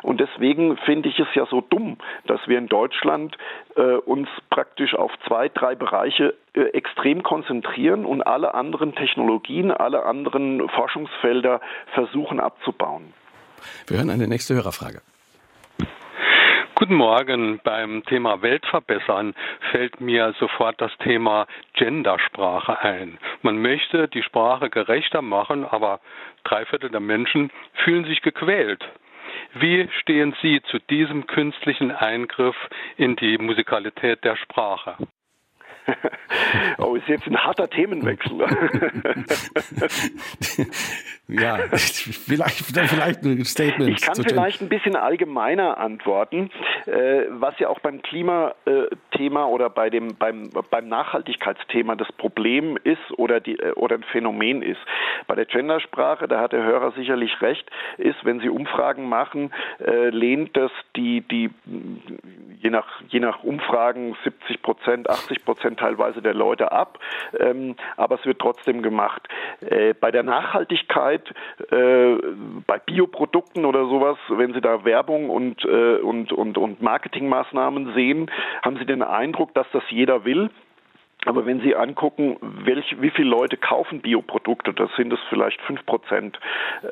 [0.03, 3.37] Und deswegen finde ich es ja so dumm, dass wir in Deutschland
[3.77, 10.05] äh, uns praktisch auf zwei, drei Bereiche äh, extrem konzentrieren und alle anderen Technologien, alle
[10.05, 11.61] anderen Forschungsfelder
[11.95, 13.14] versuchen abzubauen.
[13.87, 15.01] Wir hören eine nächste Hörerfrage.
[16.76, 17.60] Guten Morgen.
[17.62, 19.34] Beim Thema Weltverbessern
[19.70, 23.16] fällt mir sofort das Thema Gendersprache ein.
[23.42, 26.00] Man möchte die Sprache gerechter machen, aber
[26.42, 27.52] drei Viertel der Menschen
[27.84, 28.84] fühlen sich gequält.
[29.54, 32.56] Wie stehen Sie zu diesem künstlichen Eingriff
[32.96, 34.96] in die Musikalität der Sprache?
[36.79, 38.38] oh, ist jetzt ein harter Themenwechsel.
[41.29, 43.90] ja, vielleicht, vielleicht ein Statement.
[43.90, 46.51] Ich kann vielleicht ein bisschen allgemeiner antworten,
[46.87, 52.99] äh, was ja auch beim Klimathema oder bei dem, beim, beim Nachhaltigkeitsthema das Problem ist
[53.16, 54.81] oder, die, äh, oder ein Phänomen ist.
[55.27, 59.53] Bei der Gendersprache, da hat der Hörer sicherlich recht, ist, wenn Sie Umfragen machen,
[59.85, 61.51] äh, lehnt das die, die
[62.61, 66.98] je, nach, je nach Umfragen 70 Prozent, 80 Prozent Prozent teilweise der Leute ab,
[67.38, 69.28] ähm, aber es wird trotzdem gemacht.
[69.60, 71.34] Äh, bei der Nachhaltigkeit,
[71.70, 72.16] äh,
[72.66, 78.30] bei Bioprodukten oder sowas, wenn Sie da Werbung und, äh, und, und, und Marketingmaßnahmen sehen,
[78.62, 80.50] haben Sie den Eindruck, dass das jeder will.
[81.26, 85.84] Aber wenn Sie angucken, welch, wie viele Leute kaufen Bioprodukte, das sind es vielleicht fünf
[85.87, 86.38] Prozent.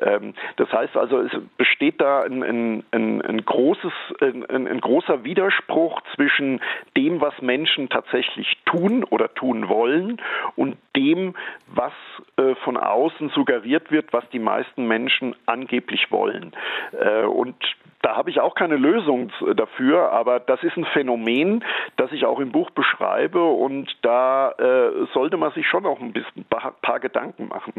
[0.01, 2.43] Ähm, das heißt also, es besteht da ein,
[2.91, 6.61] ein, ein, großes, ein, großer Widerspruch zwischen
[6.97, 10.21] dem, was Menschen tatsächlich tun oder tun wollen
[10.55, 11.35] und dem,
[11.67, 11.93] was
[12.37, 16.53] äh, von außen suggeriert wird, was die meisten Menschen angeblich wollen.
[16.99, 17.55] Äh, und
[18.03, 21.63] da habe ich auch keine Lösung dafür, aber das ist ein Phänomen,
[21.95, 26.11] das ich auch im Buch beschreibe und da äh, sollte man sich schon auch ein
[26.11, 27.73] bisschen paar, paar Gedanken machen.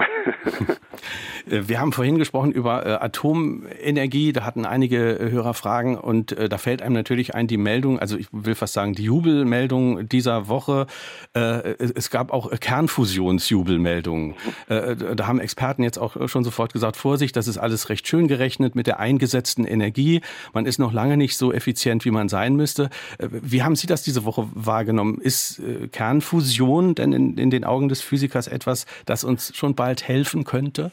[1.46, 6.32] Äh, wir haben vorhin gesprochen über äh, Atomenergie, da hatten einige äh, Hörer Fragen und
[6.32, 10.08] äh, da fällt einem natürlich ein die Meldung, also ich will fast sagen die Jubelmeldung
[10.08, 10.86] dieser Woche.
[11.34, 14.36] Äh, es gab auch Kernfusionsjubelmeldungen.
[14.68, 18.74] da haben Experten jetzt auch schon sofort gesagt, Vorsicht, das ist alles recht schön gerechnet
[18.74, 20.13] mit der eingesetzten Energie.
[20.52, 22.90] Man ist noch lange nicht so effizient, wie man sein müsste.
[23.18, 25.18] Äh, wie haben Sie das diese Woche wahrgenommen?
[25.20, 30.06] Ist äh, Kernfusion denn in, in den Augen des Physikers etwas, das uns schon bald
[30.06, 30.90] helfen könnte?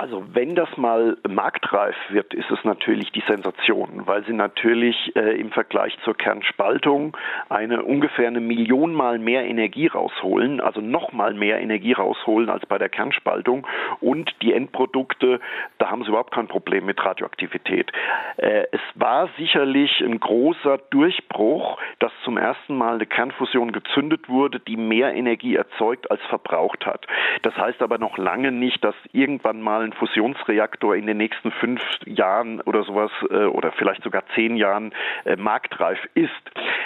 [0.00, 5.40] Also wenn das mal marktreif wird, ist es natürlich die Sensation, weil sie natürlich äh,
[5.40, 7.16] im Vergleich zur Kernspaltung
[7.48, 12.64] eine ungefähr eine Million mal mehr Energie rausholen, also noch mal mehr Energie rausholen als
[12.66, 13.66] bei der Kernspaltung
[13.98, 15.40] und die Endprodukte,
[15.78, 17.90] da haben sie überhaupt kein Problem mit Radioaktivität.
[18.36, 24.60] Äh, es war sicherlich ein großer Durchbruch, dass zum ersten Mal eine Kernfusion gezündet wurde,
[24.60, 27.04] die mehr Energie erzeugt als verbraucht hat.
[27.42, 31.80] Das heißt aber noch lange nicht, dass irgendwann mal ein Fusionsreaktor in den nächsten fünf
[32.04, 34.92] Jahren oder sowas äh, oder vielleicht sogar zehn Jahren
[35.24, 36.30] äh, marktreif ist.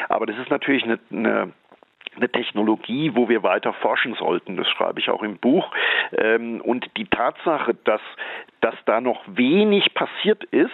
[0.08, 1.52] Aber das ist natürlich eine, eine
[2.16, 4.56] eine Technologie, wo wir weiter forschen sollten.
[4.56, 5.70] Das schreibe ich auch im Buch.
[6.16, 8.00] Ähm, und die Tatsache, dass,
[8.60, 10.70] dass da noch wenig passiert ist,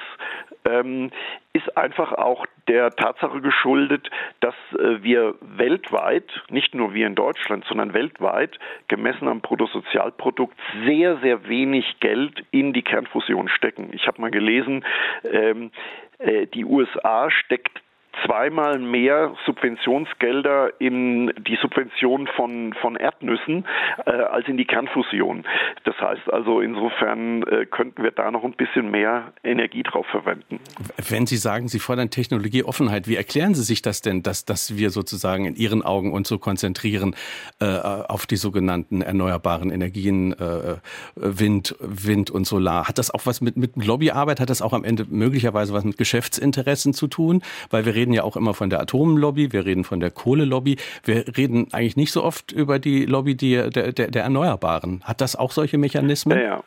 [0.64, 1.10] ähm,
[1.52, 7.64] ist einfach auch der Tatsache geschuldet, dass äh, wir weltweit, nicht nur wir in Deutschland,
[7.66, 13.90] sondern weltweit, gemessen am Bruttosozialprodukt, sehr, sehr wenig Geld in die Kernfusion stecken.
[13.92, 14.84] Ich habe mal gelesen,
[15.32, 15.70] ähm,
[16.18, 17.80] äh, die USA steckt
[18.24, 23.64] zweimal mehr Subventionsgelder in die Subvention von, von Erdnüssen
[24.06, 25.44] äh, als in die Kernfusion.
[25.84, 30.60] Das heißt also, insofern äh, könnten wir da noch ein bisschen mehr Energie drauf verwenden.
[31.08, 34.90] Wenn Sie sagen, Sie fordern Technologieoffenheit, wie erklären Sie sich das denn, dass, dass wir
[34.90, 37.14] sozusagen in Ihren Augen uns so konzentrieren
[37.60, 40.76] äh, auf die sogenannten erneuerbaren Energien, äh,
[41.14, 42.88] Wind, Wind und Solar?
[42.88, 45.98] Hat das auch was mit, mit Lobbyarbeit, hat das auch am Ende möglicherweise was mit
[45.98, 47.42] Geschäftsinteressen zu tun?
[47.70, 50.76] Weil wir reden reden ja auch immer von der Atomlobby, wir reden von der Kohlelobby.
[51.04, 55.02] Wir reden eigentlich nicht so oft über die Lobby der, der, der Erneuerbaren.
[55.04, 56.38] Hat das auch solche Mechanismen?
[56.38, 56.62] Ja, ja.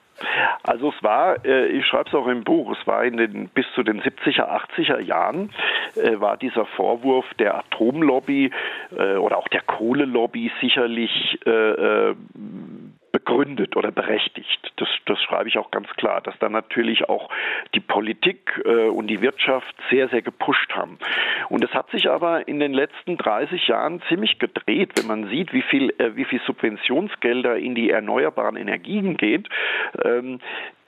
[0.64, 3.66] Also es war, äh, ich schreibe es auch im Buch, es war in den bis
[3.74, 5.50] zu den 70er, 80er Jahren
[5.96, 8.52] äh, war dieser Vorwurf der Atomlobby
[8.96, 11.40] äh, oder auch der Kohlelobby sicherlich
[13.12, 14.72] begründet oder berechtigt.
[14.78, 17.30] Das, das schreibe ich auch ganz klar, dass da natürlich auch
[17.76, 20.98] die Politik äh, und die Wirtschaft sehr, sehr gepusht haben.
[21.50, 25.54] Und es hat sich aber in den letzten 30 Jahren ziemlich gedreht, wenn man sieht,
[25.54, 29.50] wie viel, äh, wie viel Subventionsgelder in die erneuerbaren Energien geht.
[30.04, 30.40] Ähm,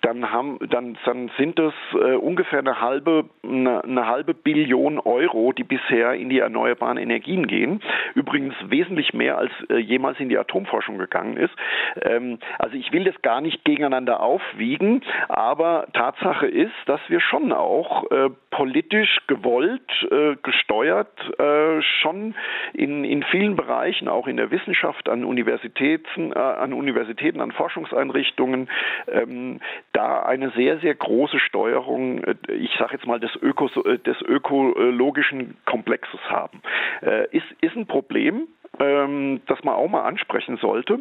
[0.03, 5.53] dann haben dann, dann sind es äh, ungefähr eine halbe eine, eine, halbe Billion Euro,
[5.53, 7.81] die bisher in die erneuerbaren Energien gehen.
[8.13, 11.53] Übrigens wesentlich mehr als äh, jemals in die Atomforschung gegangen ist.
[12.01, 17.53] Ähm, also ich will das gar nicht gegeneinander aufwiegen, aber Tatsache ist, dass wir schon
[17.53, 22.35] auch äh, politisch gewollt, äh, gesteuert, äh, schon
[22.73, 28.69] in, in vielen Bereichen, auch in der Wissenschaft, an Universitäten, äh, an Universitäten, an Forschungseinrichtungen,
[29.07, 29.59] ähm,
[29.93, 34.21] da eine sehr, sehr große Steuerung, äh, ich sage jetzt mal, des, Öko, äh, des
[34.21, 36.61] ökologischen Komplexes haben.
[37.01, 38.47] Äh, ist, ist ein Problem,
[38.79, 40.99] ähm, das man auch mal ansprechen sollte.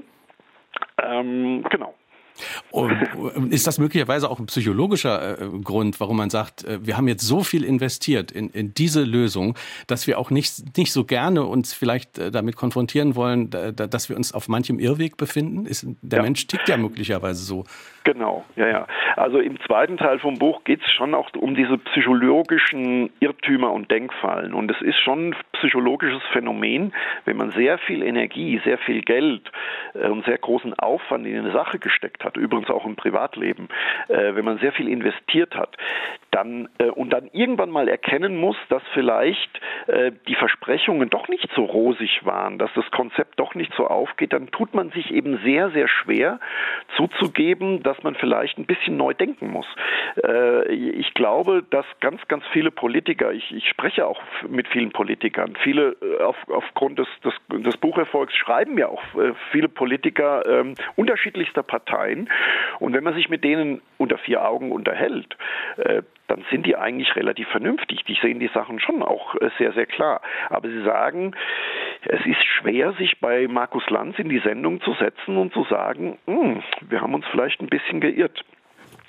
[1.03, 1.95] Ähm, genau.
[2.71, 7.09] Und ist das möglicherweise auch ein psychologischer äh, Grund, warum man sagt, äh, wir haben
[7.09, 11.45] jetzt so viel investiert in, in diese Lösung, dass wir auch nicht, nicht so gerne
[11.45, 15.67] uns vielleicht äh, damit konfrontieren wollen, dass wir uns auf manchem Irrweg befinden?
[15.67, 16.23] Ist, der ja.
[16.23, 17.65] Mensch tickt ja möglicherweise so.
[18.05, 18.87] Genau, ja, ja.
[19.17, 23.91] Also im zweiten Teil vom Buch geht es schon auch um diese psychologischen Irrtümer und
[23.91, 24.55] Denkfallen.
[24.55, 26.93] Und es ist schon ein psychologisches Phänomen,
[27.27, 29.51] wenn man sehr viel Energie, sehr viel Geld
[29.95, 33.69] und sehr großen Aufwand in eine Sache gesteckt hat, übrigens auch im Privatleben,
[34.09, 35.77] äh, wenn man sehr viel investiert hat,
[36.31, 41.49] dann äh, und dann irgendwann mal erkennen muss, dass vielleicht äh, die Versprechungen doch nicht
[41.55, 45.39] so rosig waren, dass das Konzept doch nicht so aufgeht, dann tut man sich eben
[45.45, 46.41] sehr, sehr schwer
[46.97, 49.67] zuzugeben, dass man vielleicht ein bisschen neu denken muss.
[50.23, 55.55] Äh, ich glaube, dass ganz, ganz viele Politiker, ich, ich spreche auch mit vielen Politikern,
[55.63, 60.75] viele äh, auf, aufgrund des, des, des Bucherfolgs schreiben ja auch äh, viele Politiker ähm,
[60.97, 62.29] unterschiedlichster Parteien.
[62.79, 65.37] Und wenn man sich mit denen unter vier Augen unterhält,
[65.77, 66.03] äh,
[66.33, 68.05] dann sind die eigentlich relativ vernünftig.
[68.05, 70.23] Die sehen die Sachen schon auch äh, sehr, sehr klar.
[70.49, 71.35] Aber sie sagen,
[72.05, 76.19] es ist schwer, sich bei Markus Lanz in die Sendung zu setzen und zu sagen,
[76.27, 78.45] hm, wir haben uns vielleicht ein bisschen geirrt.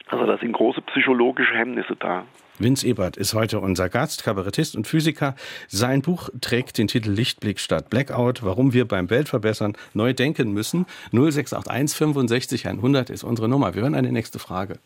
[0.07, 2.25] Also da sind große psychologische Hemmnisse da.
[2.59, 5.35] Vince Ebert ist heute unser Gast, Kabarettist und Physiker.
[5.67, 10.85] Sein Buch trägt den Titel Lichtblick statt Blackout, warum wir beim Weltverbessern neu denken müssen.
[11.11, 13.73] 0681 65 100 ist unsere Nummer.
[13.73, 14.79] Wir hören eine nächste Frage.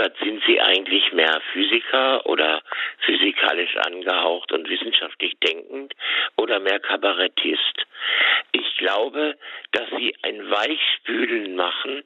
[0.00, 2.62] Ebert, sind Sie eigentlich mehr Physiker oder
[3.00, 5.94] physikalisch angehaucht und wissenschaftlich denkend
[6.36, 7.86] oder mehr Kabarettist?
[8.52, 9.36] Ich glaube,
[9.72, 12.02] dass Sie ein Weichspülen machen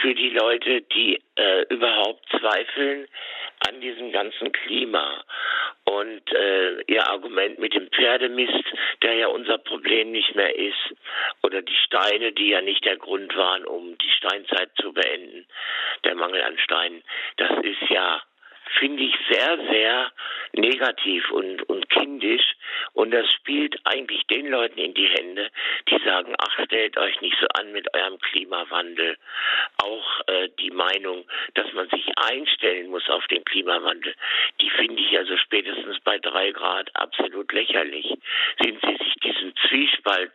[0.00, 3.08] für die Leute, die äh, überhaupt zweifeln
[3.68, 5.24] an diesem ganzen Klima.
[5.84, 8.64] Und äh, Ihr Argument mit dem Pferdemist,
[9.02, 10.94] der ja unser Problem nicht mehr ist,
[11.42, 15.46] oder die Steine, die ja nicht der Grund waren, um die Steinzeit zu beenden,
[16.04, 17.02] der Mangel an Steinen,
[17.36, 18.20] das ist ja
[18.78, 20.12] finde ich sehr, sehr
[20.52, 22.42] negativ und, und kindisch.
[22.92, 25.50] Und das spielt eigentlich den Leuten in die Hände,
[25.88, 29.16] die sagen, ach, stellt euch nicht so an mit eurem Klimawandel.
[29.82, 31.24] Auch äh, die Meinung,
[31.54, 34.14] dass man sich einstellen muss auf den Klimawandel,
[34.60, 38.06] die finde ich also spätestens bei drei Grad absolut lächerlich.
[38.62, 40.32] Sind Sie sich diesem Zwiespalt,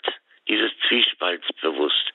[0.47, 2.13] dieses Zwiespalts bewusst?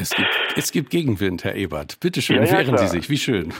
[0.00, 1.98] Es gibt, es gibt Gegenwind, Herr Ebert.
[2.00, 2.78] Bitte schön, ja, ja, wehren klar.
[2.78, 3.10] Sie sich.
[3.10, 3.52] Wie schön.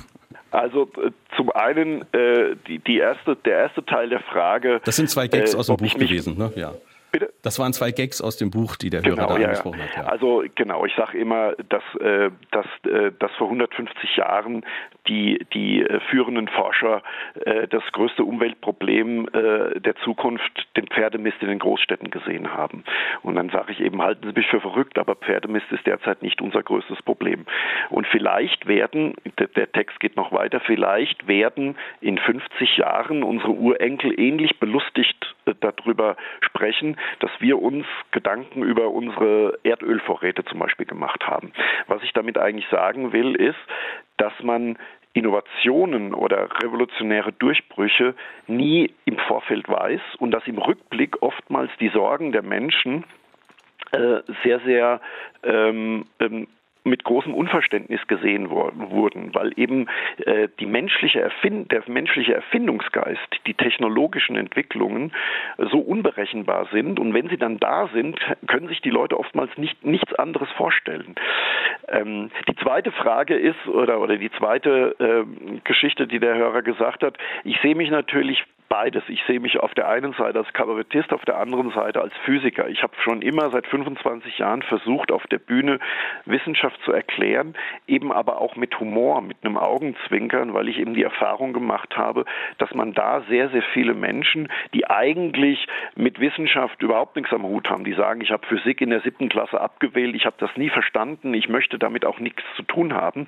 [0.51, 4.81] Also äh, zum einen äh, die, die erste, der erste Teil der Frage.
[4.85, 6.53] Das sind zwei Gags äh, aus dem Buch gewesen, ne?
[6.57, 6.75] Ja.
[7.11, 7.33] Bitte?
[7.43, 9.97] Das waren zwei Gags aus dem Buch, die der genau, Hörer da ja, angesprochen hat.
[9.97, 10.05] Ja.
[10.05, 14.65] Also genau, ich sage immer, dass, äh, dass, äh, dass vor 150 Jahren
[15.07, 17.03] die, die äh, führenden Forscher
[17.45, 22.85] äh, das größte Umweltproblem äh, der Zukunft, den Pferdemist in den Großstädten gesehen haben.
[23.23, 26.41] Und dann sage ich eben, halten Sie mich für verrückt, aber Pferdemist ist derzeit nicht
[26.41, 27.47] unser größtes Problem.
[27.91, 34.19] Und vielleicht werden, der, Text geht noch weiter, vielleicht werden in 50 Jahren unsere Urenkel
[34.19, 41.27] ähnlich belustigt äh, darüber sprechen, dass wir uns Gedanken über unsere Erdölvorräte zum Beispiel gemacht
[41.27, 41.53] haben.
[41.87, 43.59] Was ich damit eigentlich sagen will, ist,
[44.19, 44.77] dass man
[45.15, 48.15] Innovationen oder revolutionäre Durchbrüche
[48.47, 53.05] nie im Vorfeld weiß und dass im Rückblick oftmals die Sorgen der Menschen
[53.93, 55.01] äh, sehr, sehr
[55.43, 56.47] ähm, ähm,
[56.85, 59.87] mit großem Unverständnis gesehen wurden, weil eben
[60.25, 65.13] äh, die menschliche Erfind der menschliche Erfindungsgeist, die technologischen Entwicklungen
[65.71, 69.85] so unberechenbar sind und wenn sie dann da sind, können sich die Leute oftmals nicht
[69.85, 71.15] nichts anderes vorstellen.
[71.89, 77.03] Ähm, die zweite Frage ist oder oder die zweite äh, Geschichte, die der Hörer gesagt
[77.03, 79.03] hat, ich sehe mich natürlich beides.
[79.09, 82.69] Ich sehe mich auf der einen Seite als Kabarettist, auf der anderen Seite als Physiker.
[82.69, 85.79] Ich habe schon immer seit 25 Jahren versucht, auf der Bühne
[86.27, 87.55] Wissenschaft zu erklären,
[87.87, 92.25] eben aber auch mit Humor, mit einem Augenzwinkern, weil ich eben die Erfahrung gemacht habe,
[92.59, 97.71] dass man da sehr, sehr viele Menschen, die eigentlich mit Wissenschaft überhaupt nichts am Hut
[97.71, 100.69] haben, die sagen, ich habe Physik in der siebten Klasse abgewählt, ich habe das nie
[100.69, 103.27] verstanden, ich möchte damit auch nichts zu tun haben,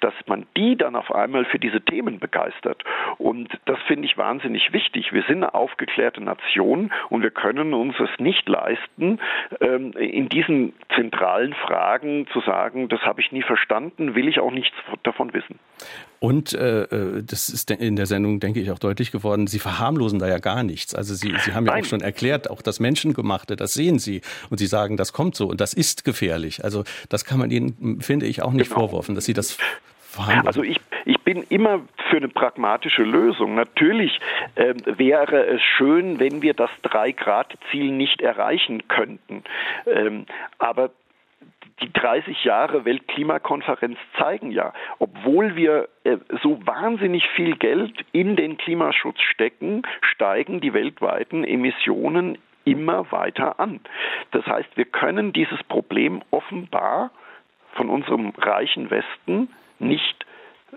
[0.00, 2.82] dass man die dann auf einmal für diese Themen begeistert.
[3.18, 5.12] Und das finde ich wahnsinnig wichtig wichtig.
[5.12, 9.20] Wir sind eine aufgeklärte Nation und wir können uns es nicht leisten,
[9.60, 14.52] ähm, in diesen zentralen Fragen zu sagen, das habe ich nie verstanden, will ich auch
[14.52, 15.58] nichts davon wissen.
[16.18, 20.18] Und äh, äh, das ist in der Sendung, denke ich, auch deutlich geworden, Sie verharmlosen
[20.18, 20.94] da ja gar nichts.
[20.94, 21.82] Also Sie, Sie haben ja Nein.
[21.82, 24.22] auch schon erklärt, auch das Menschengemachte, das sehen Sie.
[24.50, 26.64] Und Sie sagen, das kommt so und das ist gefährlich.
[26.64, 28.88] Also das kann man Ihnen, finde ich, auch nicht genau.
[28.88, 29.58] vorwerfen, dass Sie das
[30.10, 30.46] verharmlosen.
[30.46, 33.54] Also ich, ich bin immer für eine pragmatische Lösung.
[33.54, 34.20] Natürlich
[34.56, 39.44] äh, wäre es schön, wenn wir das Drei-Grad-Ziel nicht erreichen könnten.
[39.86, 40.26] Ähm,
[40.58, 40.90] aber
[41.82, 48.58] die 30 Jahre Weltklimakonferenz zeigen ja, obwohl wir äh, so wahnsinnig viel Geld in den
[48.58, 53.80] Klimaschutz stecken, steigen die weltweiten Emissionen immer weiter an.
[54.32, 57.10] Das heißt, wir können dieses Problem offenbar
[57.72, 59.48] von unserem reichen Westen
[59.80, 60.26] nicht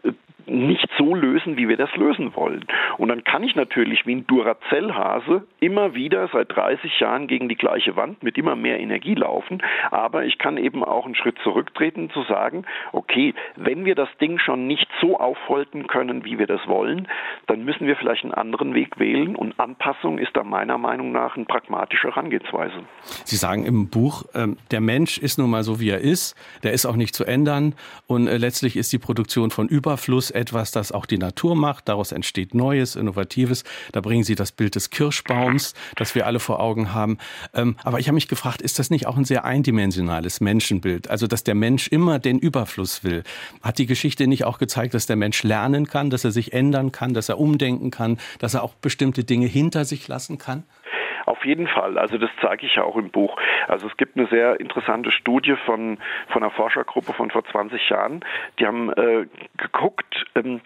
[0.04, 0.12] äh,
[0.48, 2.66] nicht so lösen, wie wir das lösen wollen.
[2.98, 7.56] Und dann kann ich natürlich wie ein Duracell-Hase immer wieder seit 30 Jahren gegen die
[7.56, 12.10] gleiche Wand mit immer mehr Energie laufen, aber ich kann eben auch einen Schritt zurücktreten
[12.12, 16.68] zu sagen, okay, wenn wir das Ding schon nicht so aufholten können, wie wir das
[16.68, 17.08] wollen,
[17.48, 21.36] dann müssen wir vielleicht einen anderen Weg wählen und Anpassung ist da meiner Meinung nach
[21.36, 22.84] eine pragmatische Herangehensweise.
[23.26, 26.74] Sie sagen im Buch, ähm, der Mensch ist nun mal so, wie er ist, der
[26.74, 27.76] ist auch nicht zu ändern
[28.08, 31.88] und äh, letztlich ist die Produktion von Überfluss etwas, das auch die Natur macht.
[31.90, 33.64] Daraus entsteht Neues, Innovatives.
[33.92, 37.18] Da bringen Sie das Bild des Kirschbaums, das wir alle vor Augen haben.
[37.54, 41.10] Ähm, aber ich habe mich gefragt, ist das nicht auch ein sehr eindimensionales Menschenbild?
[41.10, 43.24] Also, dass der Mensch immer den Überfluss will.
[43.62, 46.92] Hat die Geschichte nicht auch gezeigt, dass der Mensch lernen kann, dass er sich ändern
[46.92, 50.64] kann, dass er umdenken kann, dass er auch bestimmte Dinge hinter sich lassen kann?
[51.26, 51.98] Auf jeden Fall.
[51.98, 53.38] Also das zeige ich ja auch im Buch.
[53.68, 55.98] Also es gibt eine sehr interessante Studie von,
[56.30, 58.26] von einer Forschergruppe von vor 20 Jahren.
[58.60, 59.26] Die haben äh,
[59.58, 60.62] geguckt, ähm,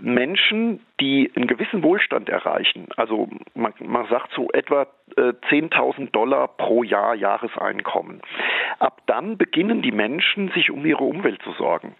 [0.00, 6.48] Menschen, die einen gewissen Wohlstand erreichen, also man, man sagt so etwa äh, 10.000 Dollar
[6.48, 8.22] pro Jahr Jahreseinkommen.
[8.78, 11.94] Ab dann beginnen die Menschen, sich um ihre Umwelt zu sorgen.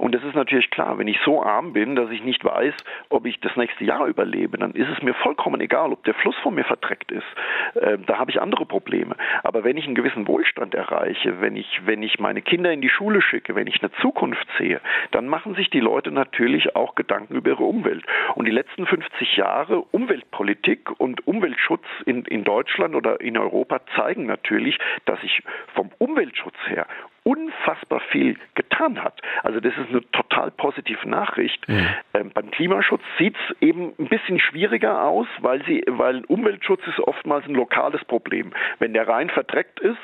[0.00, 2.72] Und das ist natürlich klar, wenn ich so arm bin, dass ich nicht weiß,
[3.10, 6.34] ob ich das nächste Jahr überlebe, dann ist es mir vollkommen egal, ob der Fluss
[6.42, 7.26] vor mir verdreckt ist.
[7.74, 9.14] Äh, da habe ich andere Probleme.
[9.42, 12.88] Aber wenn ich einen gewissen Wohlstand erreiche, wenn ich, wenn ich meine Kinder in die
[12.88, 17.34] Schule schicke, wenn ich eine Zukunft sehe, dann machen sich die Leute natürlich auch Gedanken
[17.34, 18.02] über ihre Umwelt.
[18.36, 24.24] Und die letzten 50 Jahre Umweltpolitik und Umweltschutz in, in Deutschland oder in Europa zeigen
[24.24, 25.42] natürlich, dass sich
[25.74, 26.86] vom Umweltschutz her
[27.22, 29.20] unfassbar viel getan hat.
[29.42, 31.68] Also das ist eine total positive Nachricht.
[31.68, 31.86] Mhm.
[32.14, 36.98] Ähm, beim Klimaschutz sieht es eben ein bisschen schwieriger aus, weil sie, weil Umweltschutz ist
[37.00, 38.52] oftmals ein lokales Problem.
[38.78, 39.98] Wenn der Rhein verdreckt ist,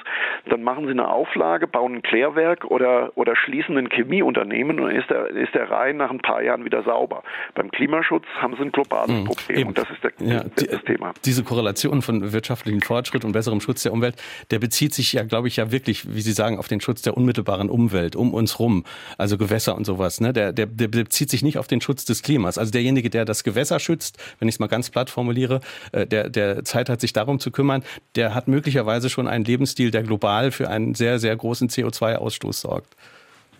[0.50, 5.08] dann machen sie eine Auflage, bauen ein Klärwerk oder, oder schließen ein Chemieunternehmen und ist
[5.08, 7.22] der, ist der Rhein nach ein paar Jahren wieder sauber.
[7.54, 9.24] Beim Klimaschutz haben sie ein globales mhm.
[9.24, 9.68] Problem eben.
[9.68, 11.14] und das ist der, ja, die, das Thema.
[11.24, 14.16] Diese Korrelation von wirtschaftlichem Fortschritt und besserem Schutz der Umwelt,
[14.50, 17.16] der bezieht sich ja, glaube ich, ja wirklich, wie Sie sagen, auf den Schutz der
[17.16, 18.84] unmittelbaren Umwelt um uns rum,
[19.18, 20.20] also Gewässer und sowas.
[20.20, 20.32] Ne?
[20.32, 22.58] Der, der, der bezieht sich nicht auf den Schutz des Klimas.
[22.58, 25.60] Also derjenige, der das Gewässer schützt, wenn ich es mal ganz platt formuliere,
[25.92, 27.82] äh, der, der Zeit hat, sich darum zu kümmern,
[28.14, 32.96] der hat möglicherweise schon einen Lebensstil, der global für einen sehr, sehr großen CO2-Ausstoß sorgt.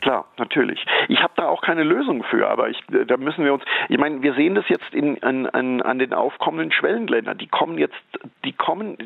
[0.01, 0.85] Klar, natürlich.
[1.09, 4.23] Ich habe da auch keine Lösung für, aber ich, da müssen wir uns, ich meine,
[4.23, 7.39] wir sehen das jetzt in, an, an, an den aufkommenden Schwellenländern.
[7.39, 7.97] Die kommen jetzt,
[8.45, 8.97] die kommen,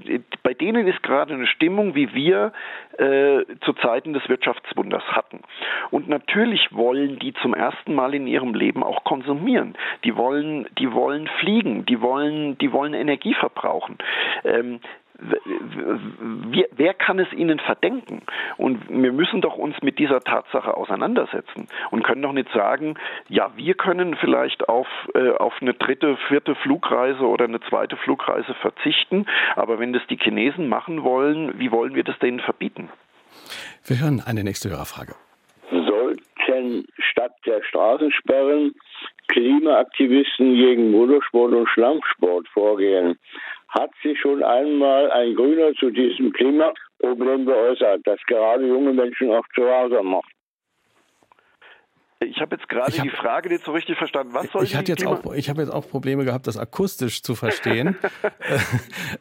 [0.43, 2.53] bei denen ist gerade eine Stimmung, wie wir
[2.99, 5.41] äh, zu Zeiten des Wirtschaftswunders hatten.
[5.91, 9.77] Und natürlich wollen die zum ersten Mal in ihrem Leben auch konsumieren.
[10.05, 13.97] Die wollen, die wollen fliegen, die wollen, die wollen Energie verbrauchen.
[14.45, 14.81] Ähm,
[15.21, 18.23] wer, wer kann es ihnen verdenken?
[18.57, 22.95] Und wir müssen doch uns mit dieser Tatsache auseinandersetzen und können doch nicht sagen,
[23.29, 28.55] ja, wir können vielleicht auf, äh, auf eine dritte, vierte Flugreise oder eine zweite Flugreise
[28.55, 32.89] verzichten, aber wenn das die Chinesen machen wollen, wie wollen wir das denen verbieten?
[33.85, 35.15] Wir hören eine nächste Hörerfrage.
[35.71, 38.75] Sollten statt der Straßensperren
[39.29, 43.19] Klimaaktivisten gegen Motorsport und Schlammsport vorgehen?
[43.71, 49.47] Hat sich schon einmal ein Grüner zu diesem Klimaproblem geäußert, das gerade junge Menschen auch
[49.55, 50.31] zu Hause macht.
[52.23, 54.35] Ich habe jetzt gerade die Frage nicht so richtig verstanden.
[54.35, 57.35] Was soll ich hatte jetzt auch, Ich habe jetzt auch Probleme gehabt, das akustisch zu
[57.35, 57.97] verstehen.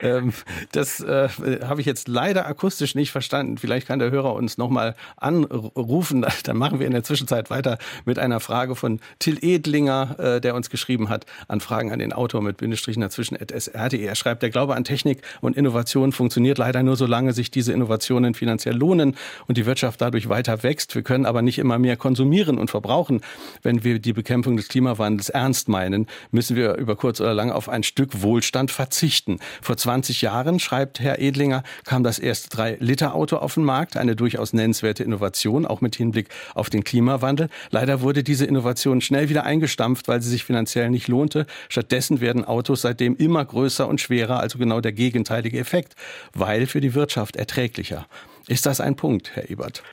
[0.01, 0.33] Ähm,
[0.71, 1.27] das äh,
[1.63, 3.57] habe ich jetzt leider akustisch nicht verstanden.
[3.57, 6.25] Vielleicht kann der Hörer uns nochmal anrufen.
[6.43, 10.55] Dann machen wir in der Zwischenzeit weiter mit einer Frage von Till Edlinger, äh, der
[10.55, 14.01] uns geschrieben hat, an Fragen an den Autor mit Bindestrichen dazwischen sr.de.
[14.01, 18.33] Er schreibt, der Glaube an Technik und Innovation funktioniert leider nur, solange sich diese Innovationen
[18.35, 20.95] finanziell lohnen und die Wirtschaft dadurch weiter wächst.
[20.95, 23.21] Wir können aber nicht immer mehr konsumieren und verbrauchen brauchen.
[23.61, 27.69] Wenn wir die Bekämpfung des Klimawandels ernst meinen, müssen wir über kurz oder lang auf
[27.69, 29.39] ein Stück Wohlstand verzichten.
[29.61, 34.53] Vor 20 Jahren, schreibt Herr Edlinger, kam das erste 3-Liter-Auto auf den Markt, eine durchaus
[34.53, 37.49] nennenswerte Innovation, auch mit Hinblick auf den Klimawandel.
[37.69, 41.45] Leider wurde diese Innovation schnell wieder eingestampft, weil sie sich finanziell nicht lohnte.
[41.69, 45.95] Stattdessen werden Autos seitdem immer größer und schwerer, also genau der gegenteilige Effekt,
[46.33, 48.07] weil für die Wirtschaft erträglicher.
[48.47, 49.83] Ist das ein Punkt, Herr Ebert?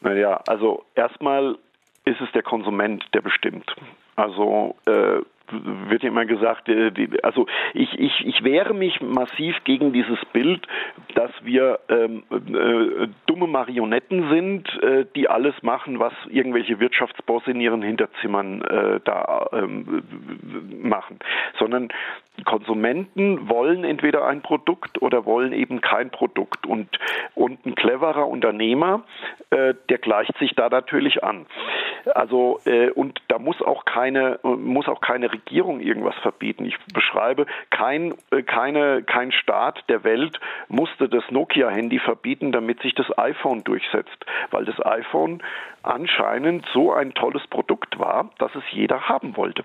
[0.00, 1.56] Naja, also erstmal
[2.08, 3.74] ist es der Konsument, der bestimmt.
[4.16, 5.20] Also äh,
[5.50, 6.92] wird immer gesagt, äh,
[7.22, 10.66] also ich, ich, ich wehre mich massiv gegen dieses Bild,
[11.14, 17.60] dass wir ähm, äh, dumme Marionetten sind, äh, die alles machen, was irgendwelche Wirtschaftsbosse in
[17.60, 20.02] ihren Hinterzimmern äh, da ähm,
[20.82, 21.18] machen,
[21.58, 21.88] sondern
[22.44, 26.88] Konsumenten wollen entweder ein Produkt oder wollen eben kein Produkt und,
[27.34, 29.02] und ein cleverer Unternehmer,
[29.50, 31.46] äh, der gleicht sich da natürlich an.
[32.14, 36.64] Also äh, und da muss auch keine muss auch keine Regierung irgendwas verbieten.
[36.64, 42.94] Ich beschreibe kein äh, keine kein Staat der Welt musste das Nokia-Handy verbieten, damit sich
[42.94, 45.42] das iPhone durchsetzt, weil das iPhone
[45.82, 49.64] anscheinend so ein tolles Produkt war, dass es jeder haben wollte.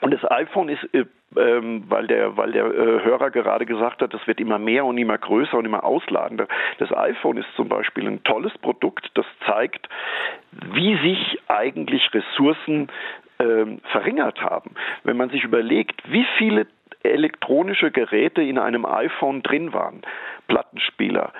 [0.00, 1.04] Und das iPhone ist, äh,
[1.36, 4.98] ähm, weil der, weil der äh, Hörer gerade gesagt hat, das wird immer mehr und
[4.98, 6.48] immer größer und immer ausladender.
[6.78, 9.88] Das iPhone ist zum Beispiel ein tolles Produkt, das zeigt,
[10.72, 12.88] wie sich eigentlich Ressourcen
[13.40, 14.74] ähm, verringert haben.
[15.04, 16.66] Wenn man sich überlegt, wie viele
[17.02, 20.02] elektronische Geräte in einem iPhone drin waren,
[20.48, 21.32] Plattenspieler,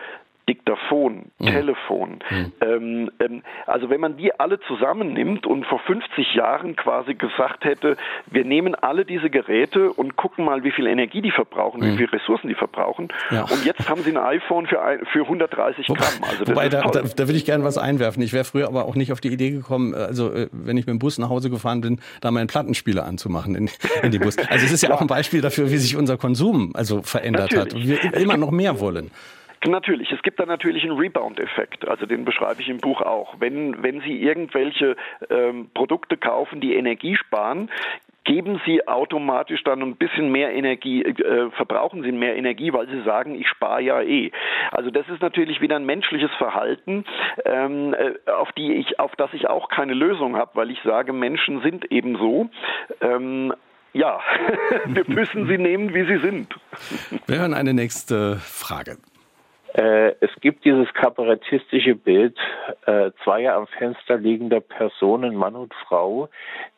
[0.50, 1.46] Diktaphon, mhm.
[1.46, 2.18] Telefon.
[2.28, 2.52] Mhm.
[2.60, 7.96] Ähm, ähm, also wenn man die alle zusammennimmt und vor 50 Jahren quasi gesagt hätte,
[8.26, 11.92] wir nehmen alle diese Geräte und gucken mal, wie viel Energie die verbrauchen, mhm.
[11.92, 13.08] wie viele Ressourcen die verbrauchen.
[13.30, 13.42] Ja.
[13.42, 14.80] Und jetzt haben sie ein iPhone für,
[15.12, 15.98] für 130 Gramm.
[16.28, 18.20] Also Wobei, da, da, da, will ich gerne was einwerfen.
[18.24, 20.94] Ich wäre früher aber auch nicht auf die Idee gekommen, also äh, wenn ich mit
[20.94, 23.70] dem Bus nach Hause gefahren bin, da meinen Plattenspieler anzumachen in,
[24.02, 24.36] in die Bus.
[24.36, 28.00] Also es ist ja auch ein Beispiel dafür, wie sich unser Konsum also verändert Natürlich.
[28.00, 29.12] hat und wir immer noch mehr wollen.
[29.66, 33.34] Natürlich, es gibt da natürlich einen Rebound-Effekt, also den beschreibe ich im Buch auch.
[33.40, 34.96] Wenn, wenn Sie irgendwelche
[35.28, 37.70] ähm, Produkte kaufen, die Energie sparen,
[38.24, 43.02] geben Sie automatisch dann ein bisschen mehr Energie, äh, verbrauchen Sie mehr Energie, weil Sie
[43.02, 44.30] sagen, ich spare ja eh.
[44.70, 47.04] Also das ist natürlich wieder ein menschliches Verhalten,
[47.44, 51.12] ähm, äh, auf die ich, auf das ich auch keine Lösung habe, weil ich sage,
[51.12, 52.48] Menschen sind eben so.
[53.02, 53.52] Ähm,
[53.92, 54.20] ja,
[54.86, 56.54] wir müssen sie nehmen, wie sie sind.
[57.26, 58.96] Wir hören eine nächste Frage.
[59.80, 62.36] Äh, es gibt dieses kabarettistische Bild
[62.84, 66.28] äh, zweier am Fenster liegender Personen, Mann und Frau,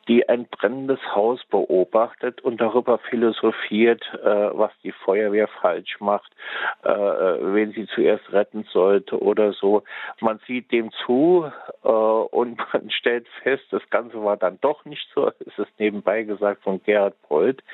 [0.07, 4.26] die ein brennendes Haus beobachtet und darüber philosophiert, äh,
[4.57, 6.30] was die Feuerwehr falsch macht,
[6.84, 9.82] äh, wen sie zuerst retten sollte oder so.
[10.20, 11.50] Man sieht dem zu
[11.82, 15.32] äh, und man stellt fest, das Ganze war dann doch nicht so.
[15.40, 17.64] Es ist nebenbei gesagt von Gerhard Polt.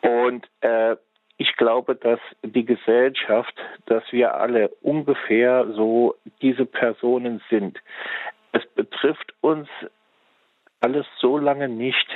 [0.00, 0.96] Und äh,
[1.40, 3.54] ich glaube, dass die Gesellschaft,
[3.86, 7.78] dass wir alle ungefähr so diese Personen sind.
[8.52, 9.66] Es betrifft uns
[10.80, 12.06] alles so lange nicht,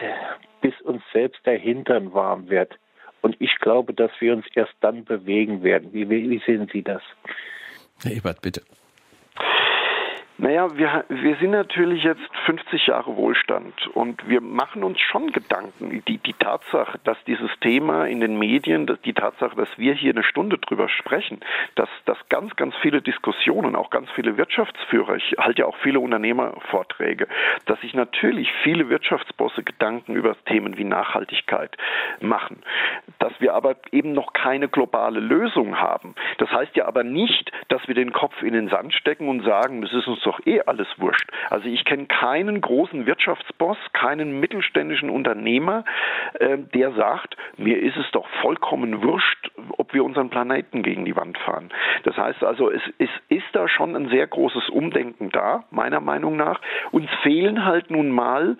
[0.61, 2.79] bis uns selbst der Hintern warm wird.
[3.23, 5.95] Und ich glaube, dass wir uns erst dann bewegen werden.
[5.95, 7.01] Wie, wie sehen Sie das?
[8.03, 8.61] Herr Ebert, bitte.
[10.37, 16.03] Naja, wir, wir sind natürlich jetzt 50 Jahre Wohlstand und wir machen uns schon Gedanken.
[16.09, 20.25] Die, die Tatsache, dass dieses Thema in den Medien, die Tatsache, dass wir hier eine
[20.25, 21.39] Stunde drüber sprechen,
[21.77, 26.01] dass, dass ganz, ganz viele Diskussionen, auch ganz viele Wirtschaftsführer, ich halte ja auch viele
[26.01, 27.29] Unternehmervorträge,
[27.67, 31.77] dass sich natürlich viele Wirtschaftsbosse Gedanken über Themen wie Nachhaltigkeit
[32.21, 32.65] machen.
[33.21, 36.17] Dass wir aber eben noch keine globale Lösung haben.
[36.39, 39.81] Das heißt ja aber nicht, dass wir den Kopf in den Sand stecken und sagen,
[39.81, 41.31] das ist uns doch eh alles wurscht.
[41.51, 45.85] Also ich kenne keinen großen Wirtschaftsboss, keinen mittelständischen Unternehmer,
[46.35, 51.17] äh, der sagt, mir ist es doch vollkommen wurscht, ob wir unseren Planeten gegen die
[51.17, 51.71] Wand fahren.
[52.05, 56.37] Das heißt also, es, es ist da schon ein sehr großes Umdenken da, meiner Meinung
[56.37, 56.61] nach.
[56.91, 58.57] Uns fehlen halt nun mal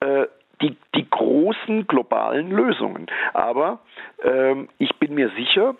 [0.00, 0.26] äh,
[0.62, 3.06] die, die großen globalen Lösungen.
[3.32, 3.80] Aber
[4.22, 5.74] ähm, ich bin mir sicher,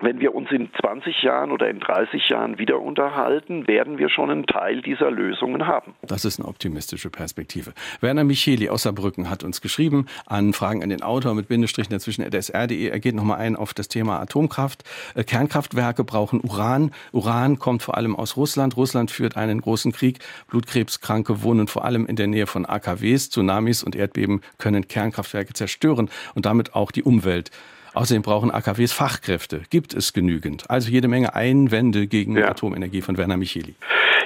[0.00, 4.30] wenn wir uns in 20 Jahren oder in 30 Jahren wieder unterhalten, werden wir schon
[4.30, 5.94] einen Teil dieser Lösungen haben.
[6.02, 7.72] Das ist eine optimistische Perspektive.
[8.00, 12.28] Werner Micheli aus Saarbrücken hat uns geschrieben an Fragen an den Autor mit Bindestrichen dazwischen
[12.28, 12.88] dsr.de.
[12.88, 14.84] Er geht nochmal ein auf das Thema Atomkraft.
[15.14, 16.90] Äh, Kernkraftwerke brauchen Uran.
[17.12, 18.76] Uran kommt vor allem aus Russland.
[18.76, 20.18] Russland führt einen großen Krieg.
[20.48, 23.30] Blutkrebskranke wohnen vor allem in der Nähe von AKWs.
[23.30, 27.50] Tsunamis und Erdbeben können Kernkraftwerke zerstören und damit auch die Umwelt.
[27.94, 29.62] Außerdem brauchen AKWs Fachkräfte.
[29.70, 30.68] Gibt es genügend?
[30.68, 32.48] Also jede Menge Einwände gegen ja.
[32.48, 33.74] Atomenergie von Werner Micheli.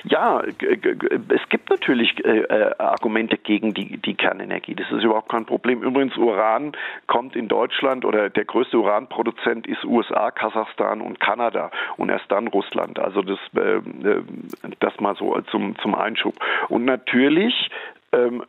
[0.04, 4.74] Ja, es gibt natürlich äh, äh, Argumente gegen die, die Kernenergie.
[4.74, 5.82] Das ist überhaupt kein Problem.
[5.82, 6.72] Übrigens, Uran
[7.06, 12.46] kommt in Deutschland oder der größte Uranproduzent ist USA, Kasachstan und Kanada und erst dann
[12.48, 12.98] Russland.
[12.98, 13.80] Also das, äh,
[14.80, 16.34] das mal so zum, zum Einschub.
[16.68, 17.70] Und natürlich
[18.12, 18.42] ähm,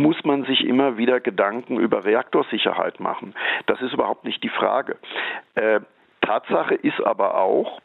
[0.00, 3.34] muss man sich immer wieder Gedanken über Reaktorsicherheit machen.
[3.66, 4.96] Das ist überhaupt nicht die Frage.
[5.54, 5.80] Äh,
[6.20, 7.80] Tatsache ist aber auch,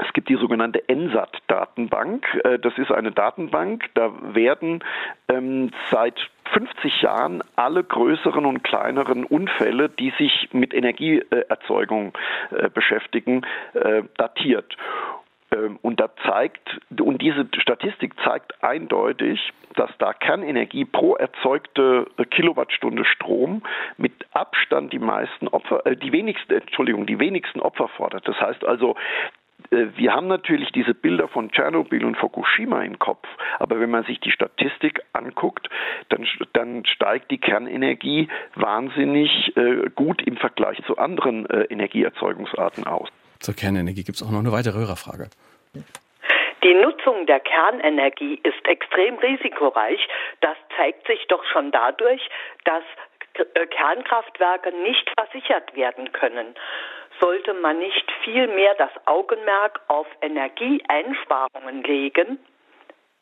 [0.00, 2.40] es gibt die sogenannte NSAT-Datenbank.
[2.44, 4.84] Äh, das ist eine Datenbank, da werden
[5.28, 12.16] ähm, seit 50 Jahren alle größeren und kleineren Unfälle, die sich mit Energieerzeugung
[12.50, 14.76] äh, beschäftigen, äh, datiert.
[15.52, 23.04] Ähm, und da zeigt, und diese Statistik zeigt eindeutig, dass da Kernenergie pro erzeugte Kilowattstunde
[23.04, 23.62] Strom
[23.96, 28.26] mit Abstand die meisten Opfer, äh, die wenigsten, Entschuldigung, die wenigsten Opfer fordert.
[28.26, 28.96] Das heißt also,
[29.70, 33.26] äh, wir haben natürlich diese Bilder von Tschernobyl und Fukushima im Kopf,
[33.58, 35.68] aber wenn man sich die Statistik anguckt,
[36.08, 43.08] dann, dann steigt die Kernenergie wahnsinnig äh, gut im Vergleich zu anderen äh, Energieerzeugungsarten aus.
[43.40, 45.30] Zur Kernenergie gibt es auch noch eine weitere Hörerfrage.
[46.64, 50.00] Die Nutzung der Kernenergie ist extrem risikoreich.
[50.40, 52.20] Das zeigt sich doch schon dadurch,
[52.64, 52.82] dass
[53.34, 56.54] äh, Kernkraftwerke nicht versichert werden können.
[57.20, 62.38] Sollte man nicht viel mehr das Augenmerk auf Energieeinsparungen legen?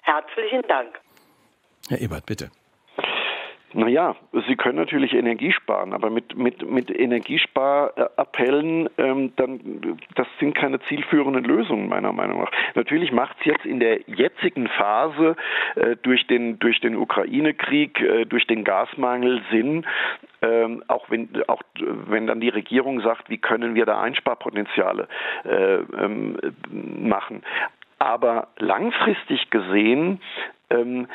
[0.03, 0.99] Herzlichen Dank.
[1.89, 2.51] Herr Ebert, bitte.
[3.73, 4.15] Naja,
[4.47, 10.81] Sie können natürlich Energie sparen, aber mit, mit, mit Energiesparappellen, ähm, dann, das sind keine
[10.83, 12.53] zielführenden Lösungen, meiner Meinung nach.
[12.75, 15.35] Natürlich macht es jetzt in der jetzigen Phase
[15.75, 19.85] äh, durch den, durch den Ukraine-Krieg, äh, durch den Gasmangel Sinn,
[20.43, 25.09] ähm, auch wenn auch wenn dann die Regierung sagt, wie können wir da Einsparpotenziale
[25.45, 26.39] äh, ähm,
[26.71, 27.43] machen.
[27.99, 30.21] Aber langfristig gesehen
[30.71, 31.09] ähm,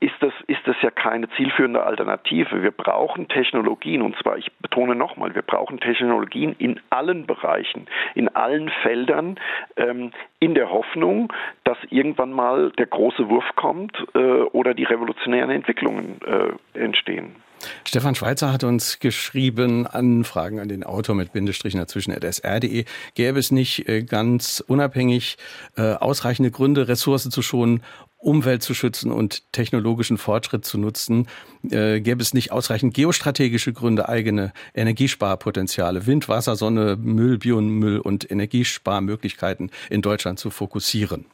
[0.00, 2.62] ist das, ist das ja keine zielführende Alternative.
[2.62, 8.28] Wir brauchen Technologien, und zwar, ich betone nochmal, wir brauchen Technologien in allen Bereichen, in
[8.34, 9.38] allen Feldern,
[9.76, 11.32] ähm, in der Hoffnung,
[11.64, 17.36] dass irgendwann mal der große Wurf kommt äh, oder die revolutionären Entwicklungen äh, entstehen.
[17.84, 22.84] Stefan Schweizer hat uns geschrieben, Anfragen an den Autor mit Bindestrichen dazwischen sr.de.
[23.14, 25.36] Gäbe es nicht äh, ganz unabhängig
[25.76, 27.82] äh, ausreichende Gründe, Ressourcen zu schonen,
[28.20, 31.26] Umwelt zu schützen und technologischen Fortschritt zu nutzen,
[31.70, 38.30] äh, gäbe es nicht ausreichend geostrategische Gründe, eigene Energiesparpotenziale, Wind, Wasser, Sonne, Müll, Biomüll und
[38.30, 41.26] Energiesparmöglichkeiten in Deutschland zu fokussieren.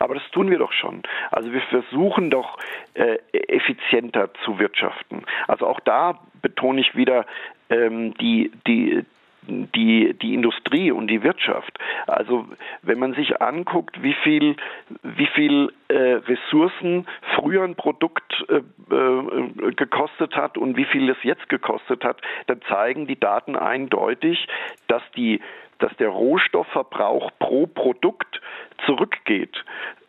[0.00, 1.02] Aber das tun wir doch schon.
[1.30, 2.58] Also wir versuchen doch
[2.94, 5.24] äh, effizienter zu wirtschaften.
[5.46, 7.24] Also auch da betone ich wieder
[7.70, 9.04] ähm, die, die,
[9.46, 11.78] die, die Industrie und die Wirtschaft.
[12.06, 12.46] Also
[12.82, 14.56] wenn man sich anguckt, wie viel,
[15.02, 18.56] wie viel äh, Ressourcen früher ein Produkt äh,
[18.94, 24.46] äh, gekostet hat und wie viel es jetzt gekostet hat, dann zeigen die Daten eindeutig,
[24.86, 25.40] dass die
[25.78, 28.40] dass der Rohstoffverbrauch pro Produkt
[28.86, 29.64] zurückgeht.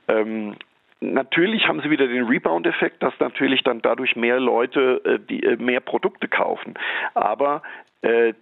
[0.08, 0.56] Ähm,
[1.12, 5.58] Natürlich haben sie wieder den Rebound-Effekt, dass natürlich dann dadurch mehr Leute äh, die, äh,
[5.58, 6.76] mehr Produkte kaufen.
[7.14, 7.62] Aber
[8.04, 8.34] äh,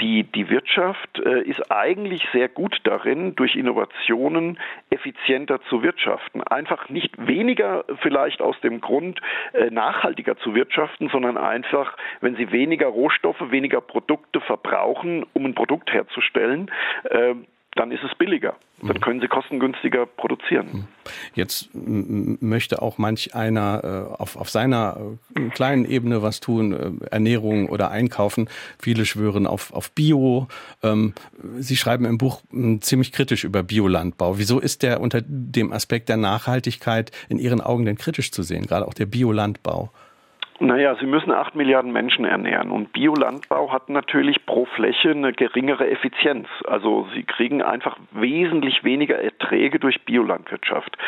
[0.00, 4.58] die, die Wirtschaft äh, ist eigentlich sehr gut darin, durch Innovationen
[4.90, 6.42] effizienter zu wirtschaften.
[6.42, 9.20] Einfach nicht weniger vielleicht aus dem Grund,
[9.52, 15.54] äh, nachhaltiger zu wirtschaften, sondern einfach, wenn sie weniger Rohstoffe, weniger Produkte verbrauchen, um ein
[15.54, 16.70] Produkt herzustellen,
[17.74, 18.56] dann ist es billiger.
[18.80, 19.00] Dann mhm.
[19.00, 20.68] können sie kostengünstiger produzieren.
[20.72, 20.84] Mhm.
[21.34, 27.06] Jetzt möchte auch manch einer äh, auf, auf seiner äh, kleinen Ebene was tun, äh,
[27.10, 28.48] Ernährung oder Einkaufen.
[28.78, 30.48] Viele schwören auf, auf Bio.
[30.82, 31.14] Ähm,
[31.58, 32.42] sie schreiben im Buch
[32.80, 34.38] ziemlich kritisch über Biolandbau.
[34.38, 38.66] Wieso ist der unter dem Aspekt der Nachhaltigkeit in Ihren Augen denn kritisch zu sehen,
[38.66, 39.90] gerade auch der Biolandbau?
[40.60, 45.88] Naja, Sie müssen acht Milliarden Menschen ernähren und Biolandbau hat natürlich pro Fläche eine geringere
[45.88, 46.48] Effizienz.
[46.66, 50.98] Also Sie kriegen einfach wesentlich weniger Erträge durch Biolandwirtschaft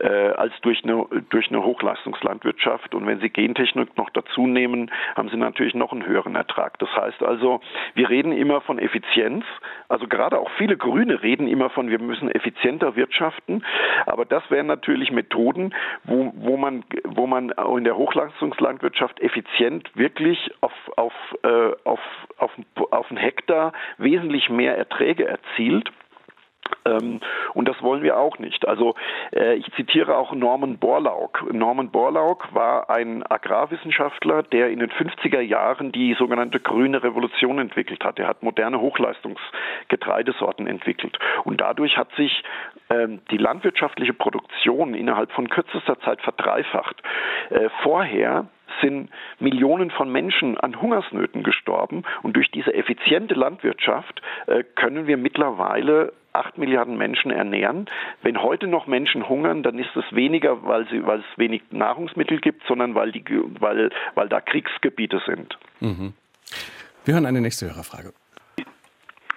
[0.00, 2.96] äh, als durch eine, durch eine Hochleistungslandwirtschaft.
[2.96, 6.76] Und wenn Sie Gentechnik noch dazu nehmen, haben Sie natürlich noch einen höheren Ertrag.
[6.80, 7.60] Das heißt also,
[7.94, 9.44] wir reden immer von Effizienz.
[9.88, 13.64] Also gerade auch viele Grüne reden immer von, wir müssen effizienter wirtschaften.
[14.06, 19.90] Aber das wären natürlich Methoden, wo, wo man, wo man in der Hochleistungslandwirtschaft Landwirtschaft effizient
[19.94, 22.00] wirklich auf, auf, äh, auf,
[22.38, 22.50] auf,
[22.90, 25.90] auf einen Hektar wesentlich mehr Erträge erzielt.
[26.84, 27.20] Ähm,
[27.54, 28.66] und das wollen wir auch nicht.
[28.66, 28.94] Also
[29.32, 31.44] äh, ich zitiere auch Norman Borlaug.
[31.52, 38.02] Norman Borlaug war ein Agrarwissenschaftler, der in den 50er Jahren die sogenannte grüne Revolution entwickelt
[38.04, 38.18] hat.
[38.18, 41.18] Er hat moderne Hochleistungsgetreidesorten entwickelt.
[41.44, 42.42] Und dadurch hat sich
[42.90, 47.00] ähm, die landwirtschaftliche Produktion innerhalb von kürzester Zeit verdreifacht.
[47.50, 48.48] Äh, vorher
[48.80, 52.02] sind Millionen von Menschen an Hungersnöten gestorben.
[52.22, 57.86] Und durch diese effiziente Landwirtschaft äh, können wir mittlerweile acht Milliarden Menschen ernähren.
[58.22, 62.40] Wenn heute noch Menschen hungern, dann ist es weniger, weil, sie, weil es wenig Nahrungsmittel
[62.40, 63.24] gibt, sondern weil, die,
[63.58, 65.58] weil, weil da Kriegsgebiete sind.
[65.80, 66.12] Mhm.
[67.04, 68.12] Wir hören eine nächste Hörerfrage.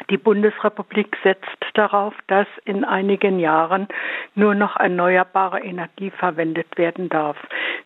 [0.10, 1.46] Die Bundesrepublik setzt
[1.76, 3.88] darauf, dass in einigen Jahren
[4.34, 7.38] nur noch erneuerbare Energie verwendet werden darf.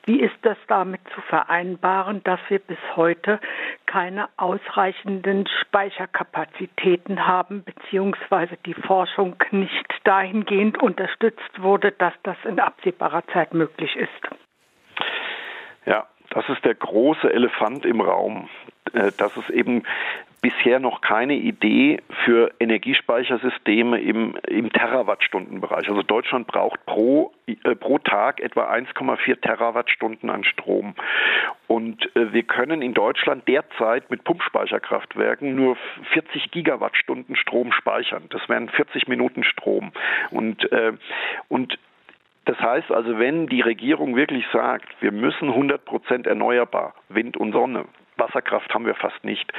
[0.05, 3.39] Wie ist das damit zu vereinbaren, dass wir bis heute
[3.85, 13.25] keine ausreichenden Speicherkapazitäten haben, beziehungsweise die Forschung nicht dahingehend unterstützt wurde, dass das in absehbarer
[13.27, 14.52] Zeit möglich ist?
[16.33, 18.49] Das ist der große Elefant im Raum,
[18.93, 19.83] äh, dass es eben
[20.41, 25.87] bisher noch keine Idee für Energiespeichersysteme im, im Terawattstundenbereich.
[25.87, 30.95] Also Deutschland braucht pro, äh, pro Tag etwa 1,4 Terawattstunden an Strom.
[31.67, 35.77] Und äh, wir können in Deutschland derzeit mit Pumpspeicherkraftwerken nur
[36.11, 38.23] 40 Gigawattstunden Strom speichern.
[38.29, 39.91] Das wären 40 Minuten Strom.
[40.31, 40.93] Und, äh,
[41.47, 41.77] und
[42.45, 47.53] das heißt also, wenn die Regierung wirklich sagt, wir müssen 100 Prozent erneuerbar, Wind und
[47.53, 47.85] Sonne,
[48.17, 49.51] Wasserkraft haben wir fast nicht.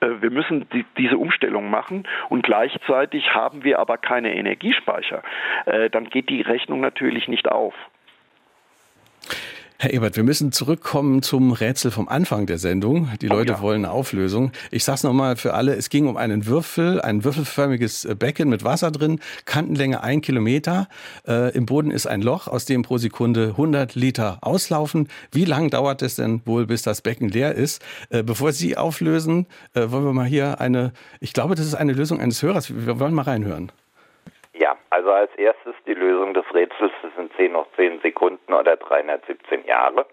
[0.00, 5.22] Äh, wir müssen die, diese Umstellung machen und gleichzeitig haben wir aber keine Energiespeicher.
[5.66, 7.74] Äh, dann geht die Rechnung natürlich nicht auf.
[9.82, 13.08] Herr Ebert, wir müssen zurückkommen zum Rätsel vom Anfang der Sendung.
[13.22, 13.60] Die oh, Leute ja.
[13.62, 14.52] wollen eine Auflösung.
[14.70, 15.74] Ich sage es nochmal für alle.
[15.74, 20.86] Es ging um einen Würfel, ein würfelförmiges äh, Becken mit Wasser drin, Kantenlänge ein Kilometer.
[21.26, 25.08] Äh, Im Boden ist ein Loch, aus dem pro Sekunde 100 Liter auslaufen.
[25.32, 27.82] Wie lange dauert es denn wohl, bis das Becken leer ist?
[28.10, 31.94] Äh, bevor Sie auflösen, äh, wollen wir mal hier eine, ich glaube, das ist eine
[31.94, 32.70] Lösung eines Hörers.
[32.70, 33.72] Wir wollen mal reinhören.
[34.52, 38.76] Ja, also als erstes die Lösung des Rätsels, das sind 10 noch 10 Sekunden oder
[38.76, 40.06] 317 Jahre.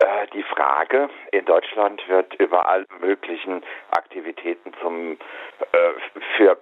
[0.00, 3.62] Äh, die Frage, in Deutschland wird über alle möglichen
[3.92, 6.58] Aktivitäten zum, äh, für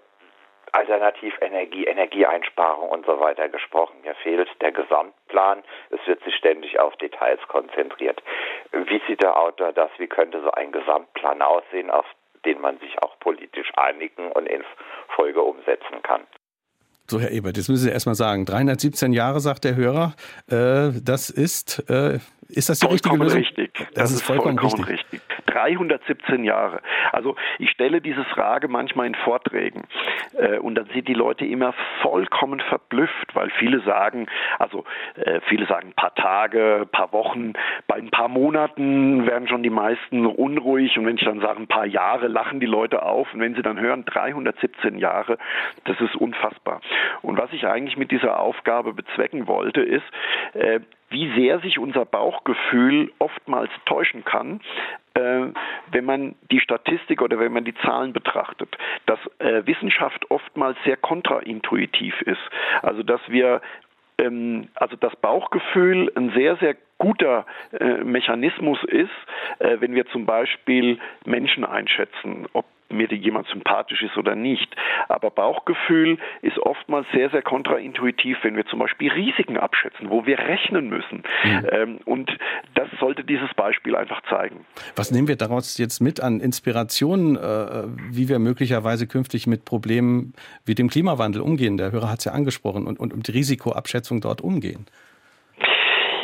[0.73, 3.97] Alternativenergie, Energieeinsparung und so weiter gesprochen.
[4.03, 5.63] Hier fehlt der Gesamtplan.
[5.89, 8.23] Es wird sich ständig auf Details konzentriert.
[8.73, 9.91] Wie sieht der Autor das?
[9.97, 12.05] Wie könnte so ein Gesamtplan aussehen, auf
[12.45, 14.65] den man sich auch politisch einigen und in
[15.09, 16.27] Folge umsetzen kann?
[17.09, 20.15] So, Herr Ebert, jetzt müssen Sie erst mal sagen, 317 Jahre, sagt der Hörer,
[20.51, 23.39] äh, das ist, äh, ist das die vollkommen richtige Lösung?
[23.41, 23.73] Richtig.
[23.75, 25.21] Das, das ist vollkommen, vollkommen richtig.
[25.21, 25.37] richtig.
[25.47, 26.81] 317 Jahre.
[27.13, 29.85] Also ich stelle diese Frage manchmal in Vorträgen
[30.37, 34.27] äh, und dann sind die Leute immer vollkommen verblüfft, weil viele sagen,
[34.59, 34.85] also
[35.15, 37.55] äh, viele sagen paar Tage, paar Wochen,
[37.87, 41.69] bei ein paar Monaten werden schon die meisten unruhig und wenn ich dann sage ein
[41.69, 45.39] paar Jahre, lachen die Leute auf und wenn sie dann hören 317 Jahre,
[45.85, 46.81] das ist unfassbar.
[47.23, 50.05] Und was ich eigentlich mit dieser Aufgabe bezwecken wollte, ist,
[50.55, 54.61] äh, wie sehr sich unser Bauchgefühl oftmals täuschen kann,
[55.15, 55.47] äh,
[55.93, 58.77] wenn man die Statistik oder wenn man die Zahlen betrachtet,
[59.07, 62.43] dass äh, Wissenschaft oftmals sehr kontraintuitiv ist.
[62.83, 63.61] Also dass wir
[64.19, 69.11] ähm, also das Bauchgefühl ein sehr, sehr guter äh, Mechanismus ist,
[69.59, 74.75] äh, wenn wir zum Beispiel Menschen einschätzen, ob mir jemand sympathisch ist oder nicht.
[75.09, 80.39] Aber Bauchgefühl ist oftmals sehr, sehr kontraintuitiv, wenn wir zum Beispiel Risiken abschätzen, wo wir
[80.39, 81.23] rechnen müssen.
[81.45, 81.67] Mhm.
[81.71, 82.31] Ähm, und
[82.75, 84.65] das sollte dieses Beispiel einfach zeigen.
[84.95, 90.35] Was nehmen wir daraus jetzt mit an Inspirationen, äh, wie wir möglicherweise künftig mit Problemen
[90.65, 91.77] wie dem Klimawandel umgehen?
[91.77, 94.87] Der Hörer hat es ja angesprochen und, und um die Risikoabschätzung dort umgehen.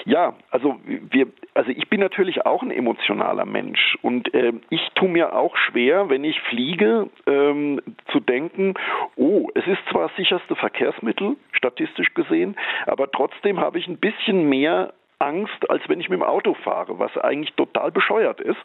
[0.04, 5.08] Ja, also wir, also ich bin natürlich auch ein emotionaler Mensch und äh, ich tue
[5.08, 7.80] mir auch schwer, wenn ich fliege, ähm,
[8.10, 8.74] zu denken,
[9.16, 14.48] oh, es ist zwar das sicherste Verkehrsmittel, statistisch gesehen, aber trotzdem habe ich ein bisschen
[14.48, 14.92] mehr
[15.22, 18.58] Angst, als wenn ich mit dem Auto fahre, was eigentlich total bescheuert ist.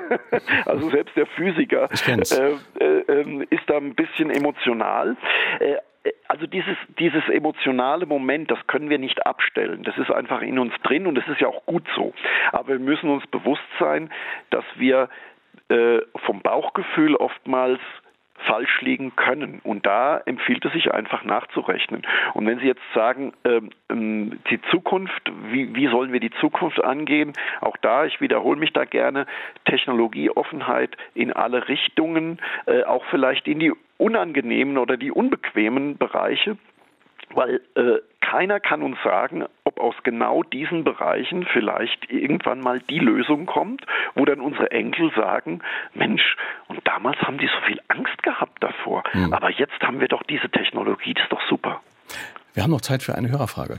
[0.66, 5.16] also selbst der Physiker äh, äh, ähm, ist da ein bisschen emotional.
[5.58, 5.76] Äh,
[6.28, 9.82] also dieses, dieses emotionale Moment, das können wir nicht abstellen.
[9.82, 12.12] Das ist einfach in uns drin und das ist ja auch gut so.
[12.52, 14.10] Aber wir müssen uns bewusst sein,
[14.50, 15.08] dass wir
[15.68, 17.80] äh, vom Bauchgefühl oftmals
[18.46, 19.60] falsch liegen können.
[19.62, 22.02] Und da empfiehlt es sich einfach nachzurechnen.
[22.34, 26.82] Und wenn Sie jetzt sagen, ähm, ähm, die Zukunft, wie, wie sollen wir die Zukunft
[26.82, 27.32] angehen?
[27.60, 29.26] Auch da, ich wiederhole mich da gerne,
[29.64, 36.56] Technologieoffenheit in alle Richtungen, äh, auch vielleicht in die unangenehmen oder die unbequemen Bereiche
[37.34, 37.98] weil äh,
[38.30, 43.86] keiner kann uns sagen, ob aus genau diesen Bereichen vielleicht irgendwann mal die Lösung kommt,
[44.14, 45.60] wo dann unsere Enkel sagen,
[45.94, 46.36] Mensch,
[46.68, 49.32] und damals haben die so viel Angst gehabt davor, mhm.
[49.32, 51.80] aber jetzt haben wir doch diese Technologie, das ist doch super.
[52.54, 53.78] Wir haben noch Zeit für eine Hörerfrage.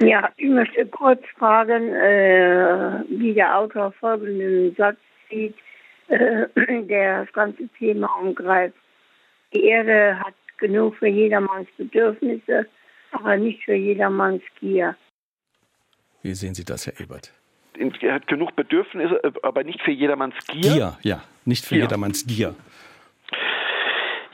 [0.00, 4.96] Ja, ich möchte kurz fragen, äh, wie der Autor folgenden Satz
[5.30, 5.54] sieht,
[6.08, 6.46] äh,
[6.84, 8.76] der das ganze Thema umgreift.
[9.52, 12.66] Die Erde hat genug für jedermanns Bedürfnisse,
[13.10, 14.96] aber nicht für jedermanns Gier.
[16.22, 17.34] Wie sehen Sie das, Herr Ebert?
[18.00, 20.72] Er hat genug Bedürfnisse, aber nicht für jedermanns Gier.
[20.72, 21.84] Gier, ja, nicht für Gier.
[21.84, 22.54] jedermanns Gier.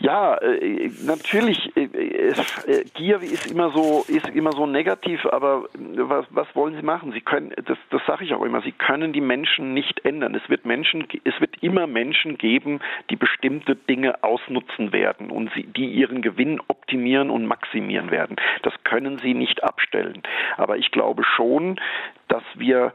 [0.00, 6.26] Ja, äh, natürlich, äh, äh, Gier ist immer so, ist immer so negativ, aber was,
[6.30, 7.12] was wollen Sie machen?
[7.12, 10.36] Sie können, das, das sage ich auch immer, Sie können die Menschen nicht ändern.
[10.36, 12.78] Es wird Menschen, es wird immer Menschen geben,
[13.10, 18.36] die bestimmte Dinge ausnutzen werden und sie, die ihren Gewinn optimieren und maximieren werden.
[18.62, 20.22] Das können Sie nicht abstellen.
[20.56, 21.80] Aber ich glaube schon,
[22.28, 22.92] dass wir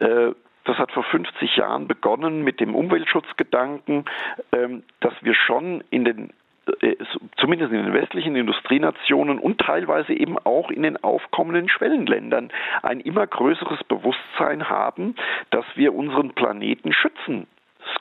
[0.00, 0.32] äh,
[0.64, 4.04] das hat vor 50 Jahren begonnen mit dem Umweltschutzgedanken,
[4.52, 6.32] ähm, dass wir schon in den
[6.80, 6.96] äh,
[7.36, 12.50] zumindest in den westlichen Industrienationen und teilweise eben auch in den aufkommenden Schwellenländern
[12.82, 15.14] ein immer größeres Bewusstsein haben,
[15.50, 17.46] dass wir unseren Planeten schützen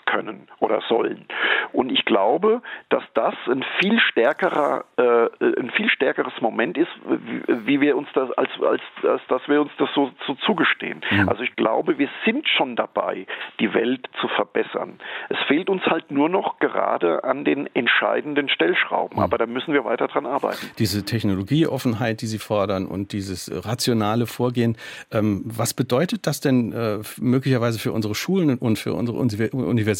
[0.05, 1.25] können oder sollen.
[1.71, 5.27] Und ich glaube, dass das ein viel stärkerer, äh,
[5.59, 9.61] ein viel stärkeres Moment ist, wie, wie wir uns das als, als, als dass wir
[9.61, 11.01] uns das so, so zugestehen.
[11.09, 11.29] Mhm.
[11.29, 13.25] Also ich glaube, wir sind schon dabei,
[13.59, 14.99] die Welt zu verbessern.
[15.29, 19.23] Es fehlt uns halt nur noch gerade an den entscheidenden Stellschrauben, mhm.
[19.23, 20.69] aber da müssen wir weiter dran arbeiten.
[20.79, 24.77] Diese Technologieoffenheit, die Sie fordern und dieses rationale Vorgehen,
[25.11, 29.92] ähm, was bedeutet das denn äh, möglicherweise für unsere Schulen und für unsere Universitäten?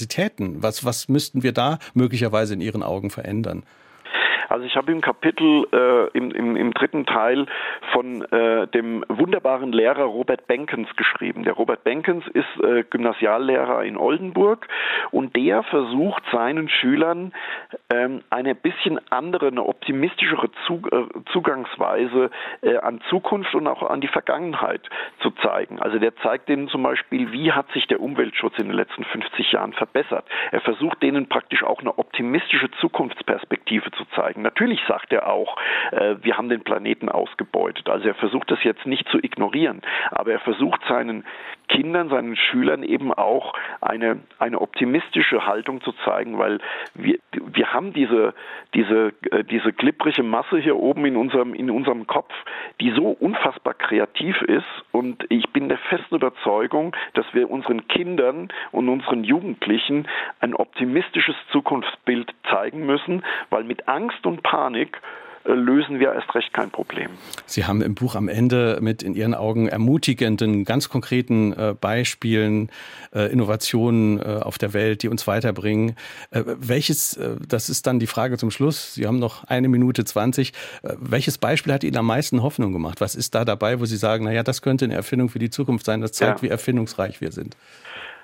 [0.62, 3.64] Was, was müssten wir da möglicherweise in Ihren Augen verändern?
[4.54, 7.48] Also ich habe im Kapitel äh, im, im, im, dritten Teil
[7.92, 11.44] von äh, dem wunderbaren Lehrer Robert Benkens geschrieben.
[11.44, 14.68] Der Robert Benkens ist äh, Gymnasiallehrer in Oldenburg
[15.10, 17.34] und der versucht seinen Schülern
[17.92, 22.30] ähm, eine bisschen andere, eine optimistischere Zug, äh, Zugangsweise
[22.62, 24.88] äh, an Zukunft und auch an die Vergangenheit
[25.22, 25.80] zu zeigen.
[25.80, 29.52] Also der zeigt denen zum Beispiel, wie hat sich der Umweltschutz in den letzten 50
[29.52, 30.26] Jahren verbessert.
[30.52, 34.43] Er versucht denen praktisch auch eine optimistische Zukunftsperspektive zu zeigen.
[34.44, 35.58] Natürlich sagt er auch,
[35.92, 37.90] äh, wir haben den Planeten ausgebeutet.
[37.90, 39.82] Also er versucht das jetzt nicht zu ignorieren,
[40.12, 41.26] aber er versucht seinen
[41.74, 46.60] Kindern, seinen Schülern eben auch eine, eine optimistische Haltung zu zeigen, weil
[46.94, 48.36] wir, wir haben diese,
[48.76, 52.32] diese, äh, diese glibbrige Masse hier oben in unserem, in unserem Kopf,
[52.80, 54.68] die so unfassbar kreativ ist.
[54.92, 60.08] Und ich bin der festen Überzeugung, dass wir unseren Kindern und unseren Jugendlichen
[60.42, 65.02] ein optimistisches Zukunftsbild zeigen müssen, weil mit Angst und Panik
[65.46, 67.10] lösen wir erst recht kein Problem.
[67.46, 72.70] Sie haben im Buch am Ende mit in Ihren Augen ermutigenden, ganz konkreten äh, Beispielen,
[73.14, 75.96] äh, Innovationen auf der Welt, die uns weiterbringen.
[76.32, 81.38] welches, das ist dann die Frage zum Schluss, Sie haben noch eine Minute zwanzig, welches
[81.38, 83.02] Beispiel hat Ihnen am meisten Hoffnung gemacht?
[83.02, 85.86] Was ist da dabei, wo Sie sagen, naja, das könnte eine Erfindung für die Zukunft
[85.86, 86.44] sein, das zeigt, ja.
[86.44, 87.58] wie erfindungsreich wir sind?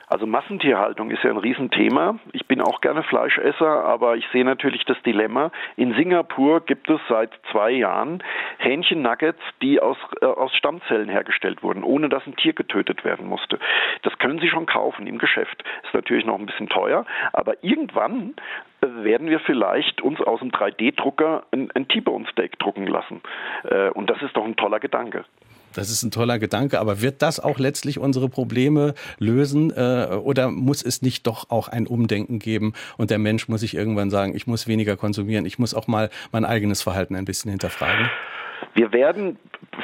[0.10, 2.18] Also Massentierhaltung ist ja ein Riesenthema.
[2.34, 5.51] Ich bin auch gerne Fleischesser, aber ich sehe natürlich das Dilemma.
[5.76, 8.24] In Singapur gibt es seit zwei Jahren
[8.57, 13.60] Hähnchen-Nuggets, die aus, äh, aus Stammzellen hergestellt wurden, ohne dass ein Tier getötet werden musste.
[14.01, 15.64] Das können Sie schon kaufen im Geschäft.
[15.84, 18.34] Ist natürlich noch ein bisschen teuer, aber irgendwann
[18.82, 23.22] äh, werden wir vielleicht uns aus dem 3D-Drucker ein, ein T-Bone Steak drucken lassen.
[23.64, 25.26] Äh, und das ist doch ein toller Gedanke.
[25.76, 30.49] Das ist ein toller Gedanke, aber wird das auch letztlich unsere Probleme lösen äh, oder
[30.49, 34.36] muss es nicht doch auch ein Umdenken geben und der Mensch muss sich irgendwann sagen,
[34.36, 38.09] ich muss weniger konsumieren, ich muss auch mal mein eigenes Verhalten ein bisschen hinterfragen?
[38.74, 39.38] Wir werden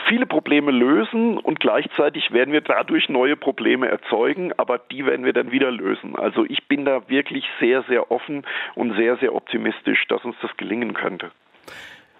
[0.08, 5.34] viele Probleme lösen und gleichzeitig werden wir dadurch neue Probleme erzeugen, aber die werden wir
[5.34, 6.16] dann wieder lösen.
[6.16, 10.56] Also ich bin da wirklich sehr, sehr offen und sehr, sehr optimistisch, dass uns das
[10.58, 11.32] gelingen könnte.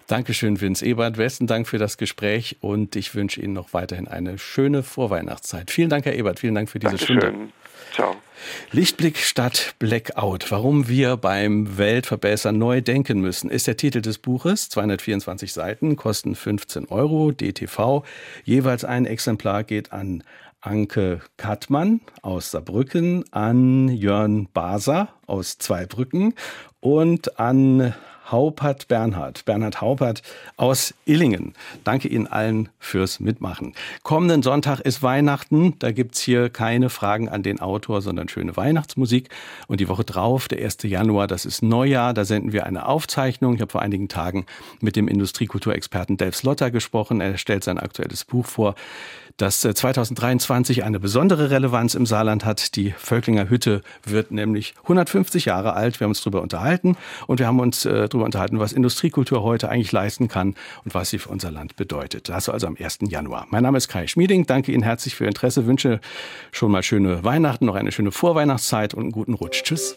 [0.06, 1.16] Dankeschön, Vince Ebert.
[1.16, 5.70] Besten Dank für das Gespräch und ich wünsche Ihnen noch weiterhin eine schöne Vorweihnachtszeit.
[5.70, 6.38] Vielen Dank, Herr Ebert.
[6.38, 7.20] Vielen Dank für diese Dankeschön.
[7.20, 7.48] Stunde.
[7.92, 8.16] Ciao.
[8.70, 10.50] Lichtblick statt Blackout.
[10.50, 14.68] Warum wir beim Weltverbessern neu denken müssen, ist der Titel des Buches.
[14.68, 18.04] 224 Seiten, kosten 15 Euro, DTV.
[18.44, 20.22] Jeweils ein Exemplar geht an
[20.60, 26.34] Anke Kattmann aus Saarbrücken, an Jörn Baser aus Zweibrücken
[26.80, 27.94] und an
[28.26, 29.44] Haupert Bernhard.
[29.44, 30.22] Bernhard Haupert
[30.56, 31.54] aus Illingen.
[31.84, 33.74] Danke Ihnen allen fürs Mitmachen.
[34.02, 35.78] Kommenden Sonntag ist Weihnachten.
[35.78, 39.28] Da gibt's hier keine Fragen an den Autor, sondern schöne Weihnachtsmusik.
[39.68, 40.78] Und die Woche drauf, der 1.
[40.82, 42.14] Januar, das ist Neujahr.
[42.14, 43.54] Da senden wir eine Aufzeichnung.
[43.54, 44.46] Ich habe vor einigen Tagen
[44.80, 47.20] mit dem Industriekulturexperten Delf Slotter gesprochen.
[47.20, 48.74] Er stellt sein aktuelles Buch vor
[49.36, 52.76] das 2023 äh, eine besondere Relevanz im Saarland hat.
[52.76, 56.00] Die Völklinger Hütte wird nämlich 150 Jahre alt.
[56.00, 59.68] Wir haben uns darüber unterhalten und wir haben uns äh, darüber unterhalten, was Industriekultur heute
[59.68, 62.28] eigentlich leisten kann und was sie für unser Land bedeutet.
[62.28, 62.98] Das also am 1.
[63.08, 63.46] Januar.
[63.50, 64.46] Mein Name ist Kai Schmieding.
[64.46, 65.66] Danke Ihnen herzlich für Ihr Interesse.
[65.66, 66.00] Wünsche
[66.52, 69.62] schon mal schöne Weihnachten, noch eine schöne Vorweihnachtszeit und einen guten Rutsch.
[69.62, 69.94] Tschüss.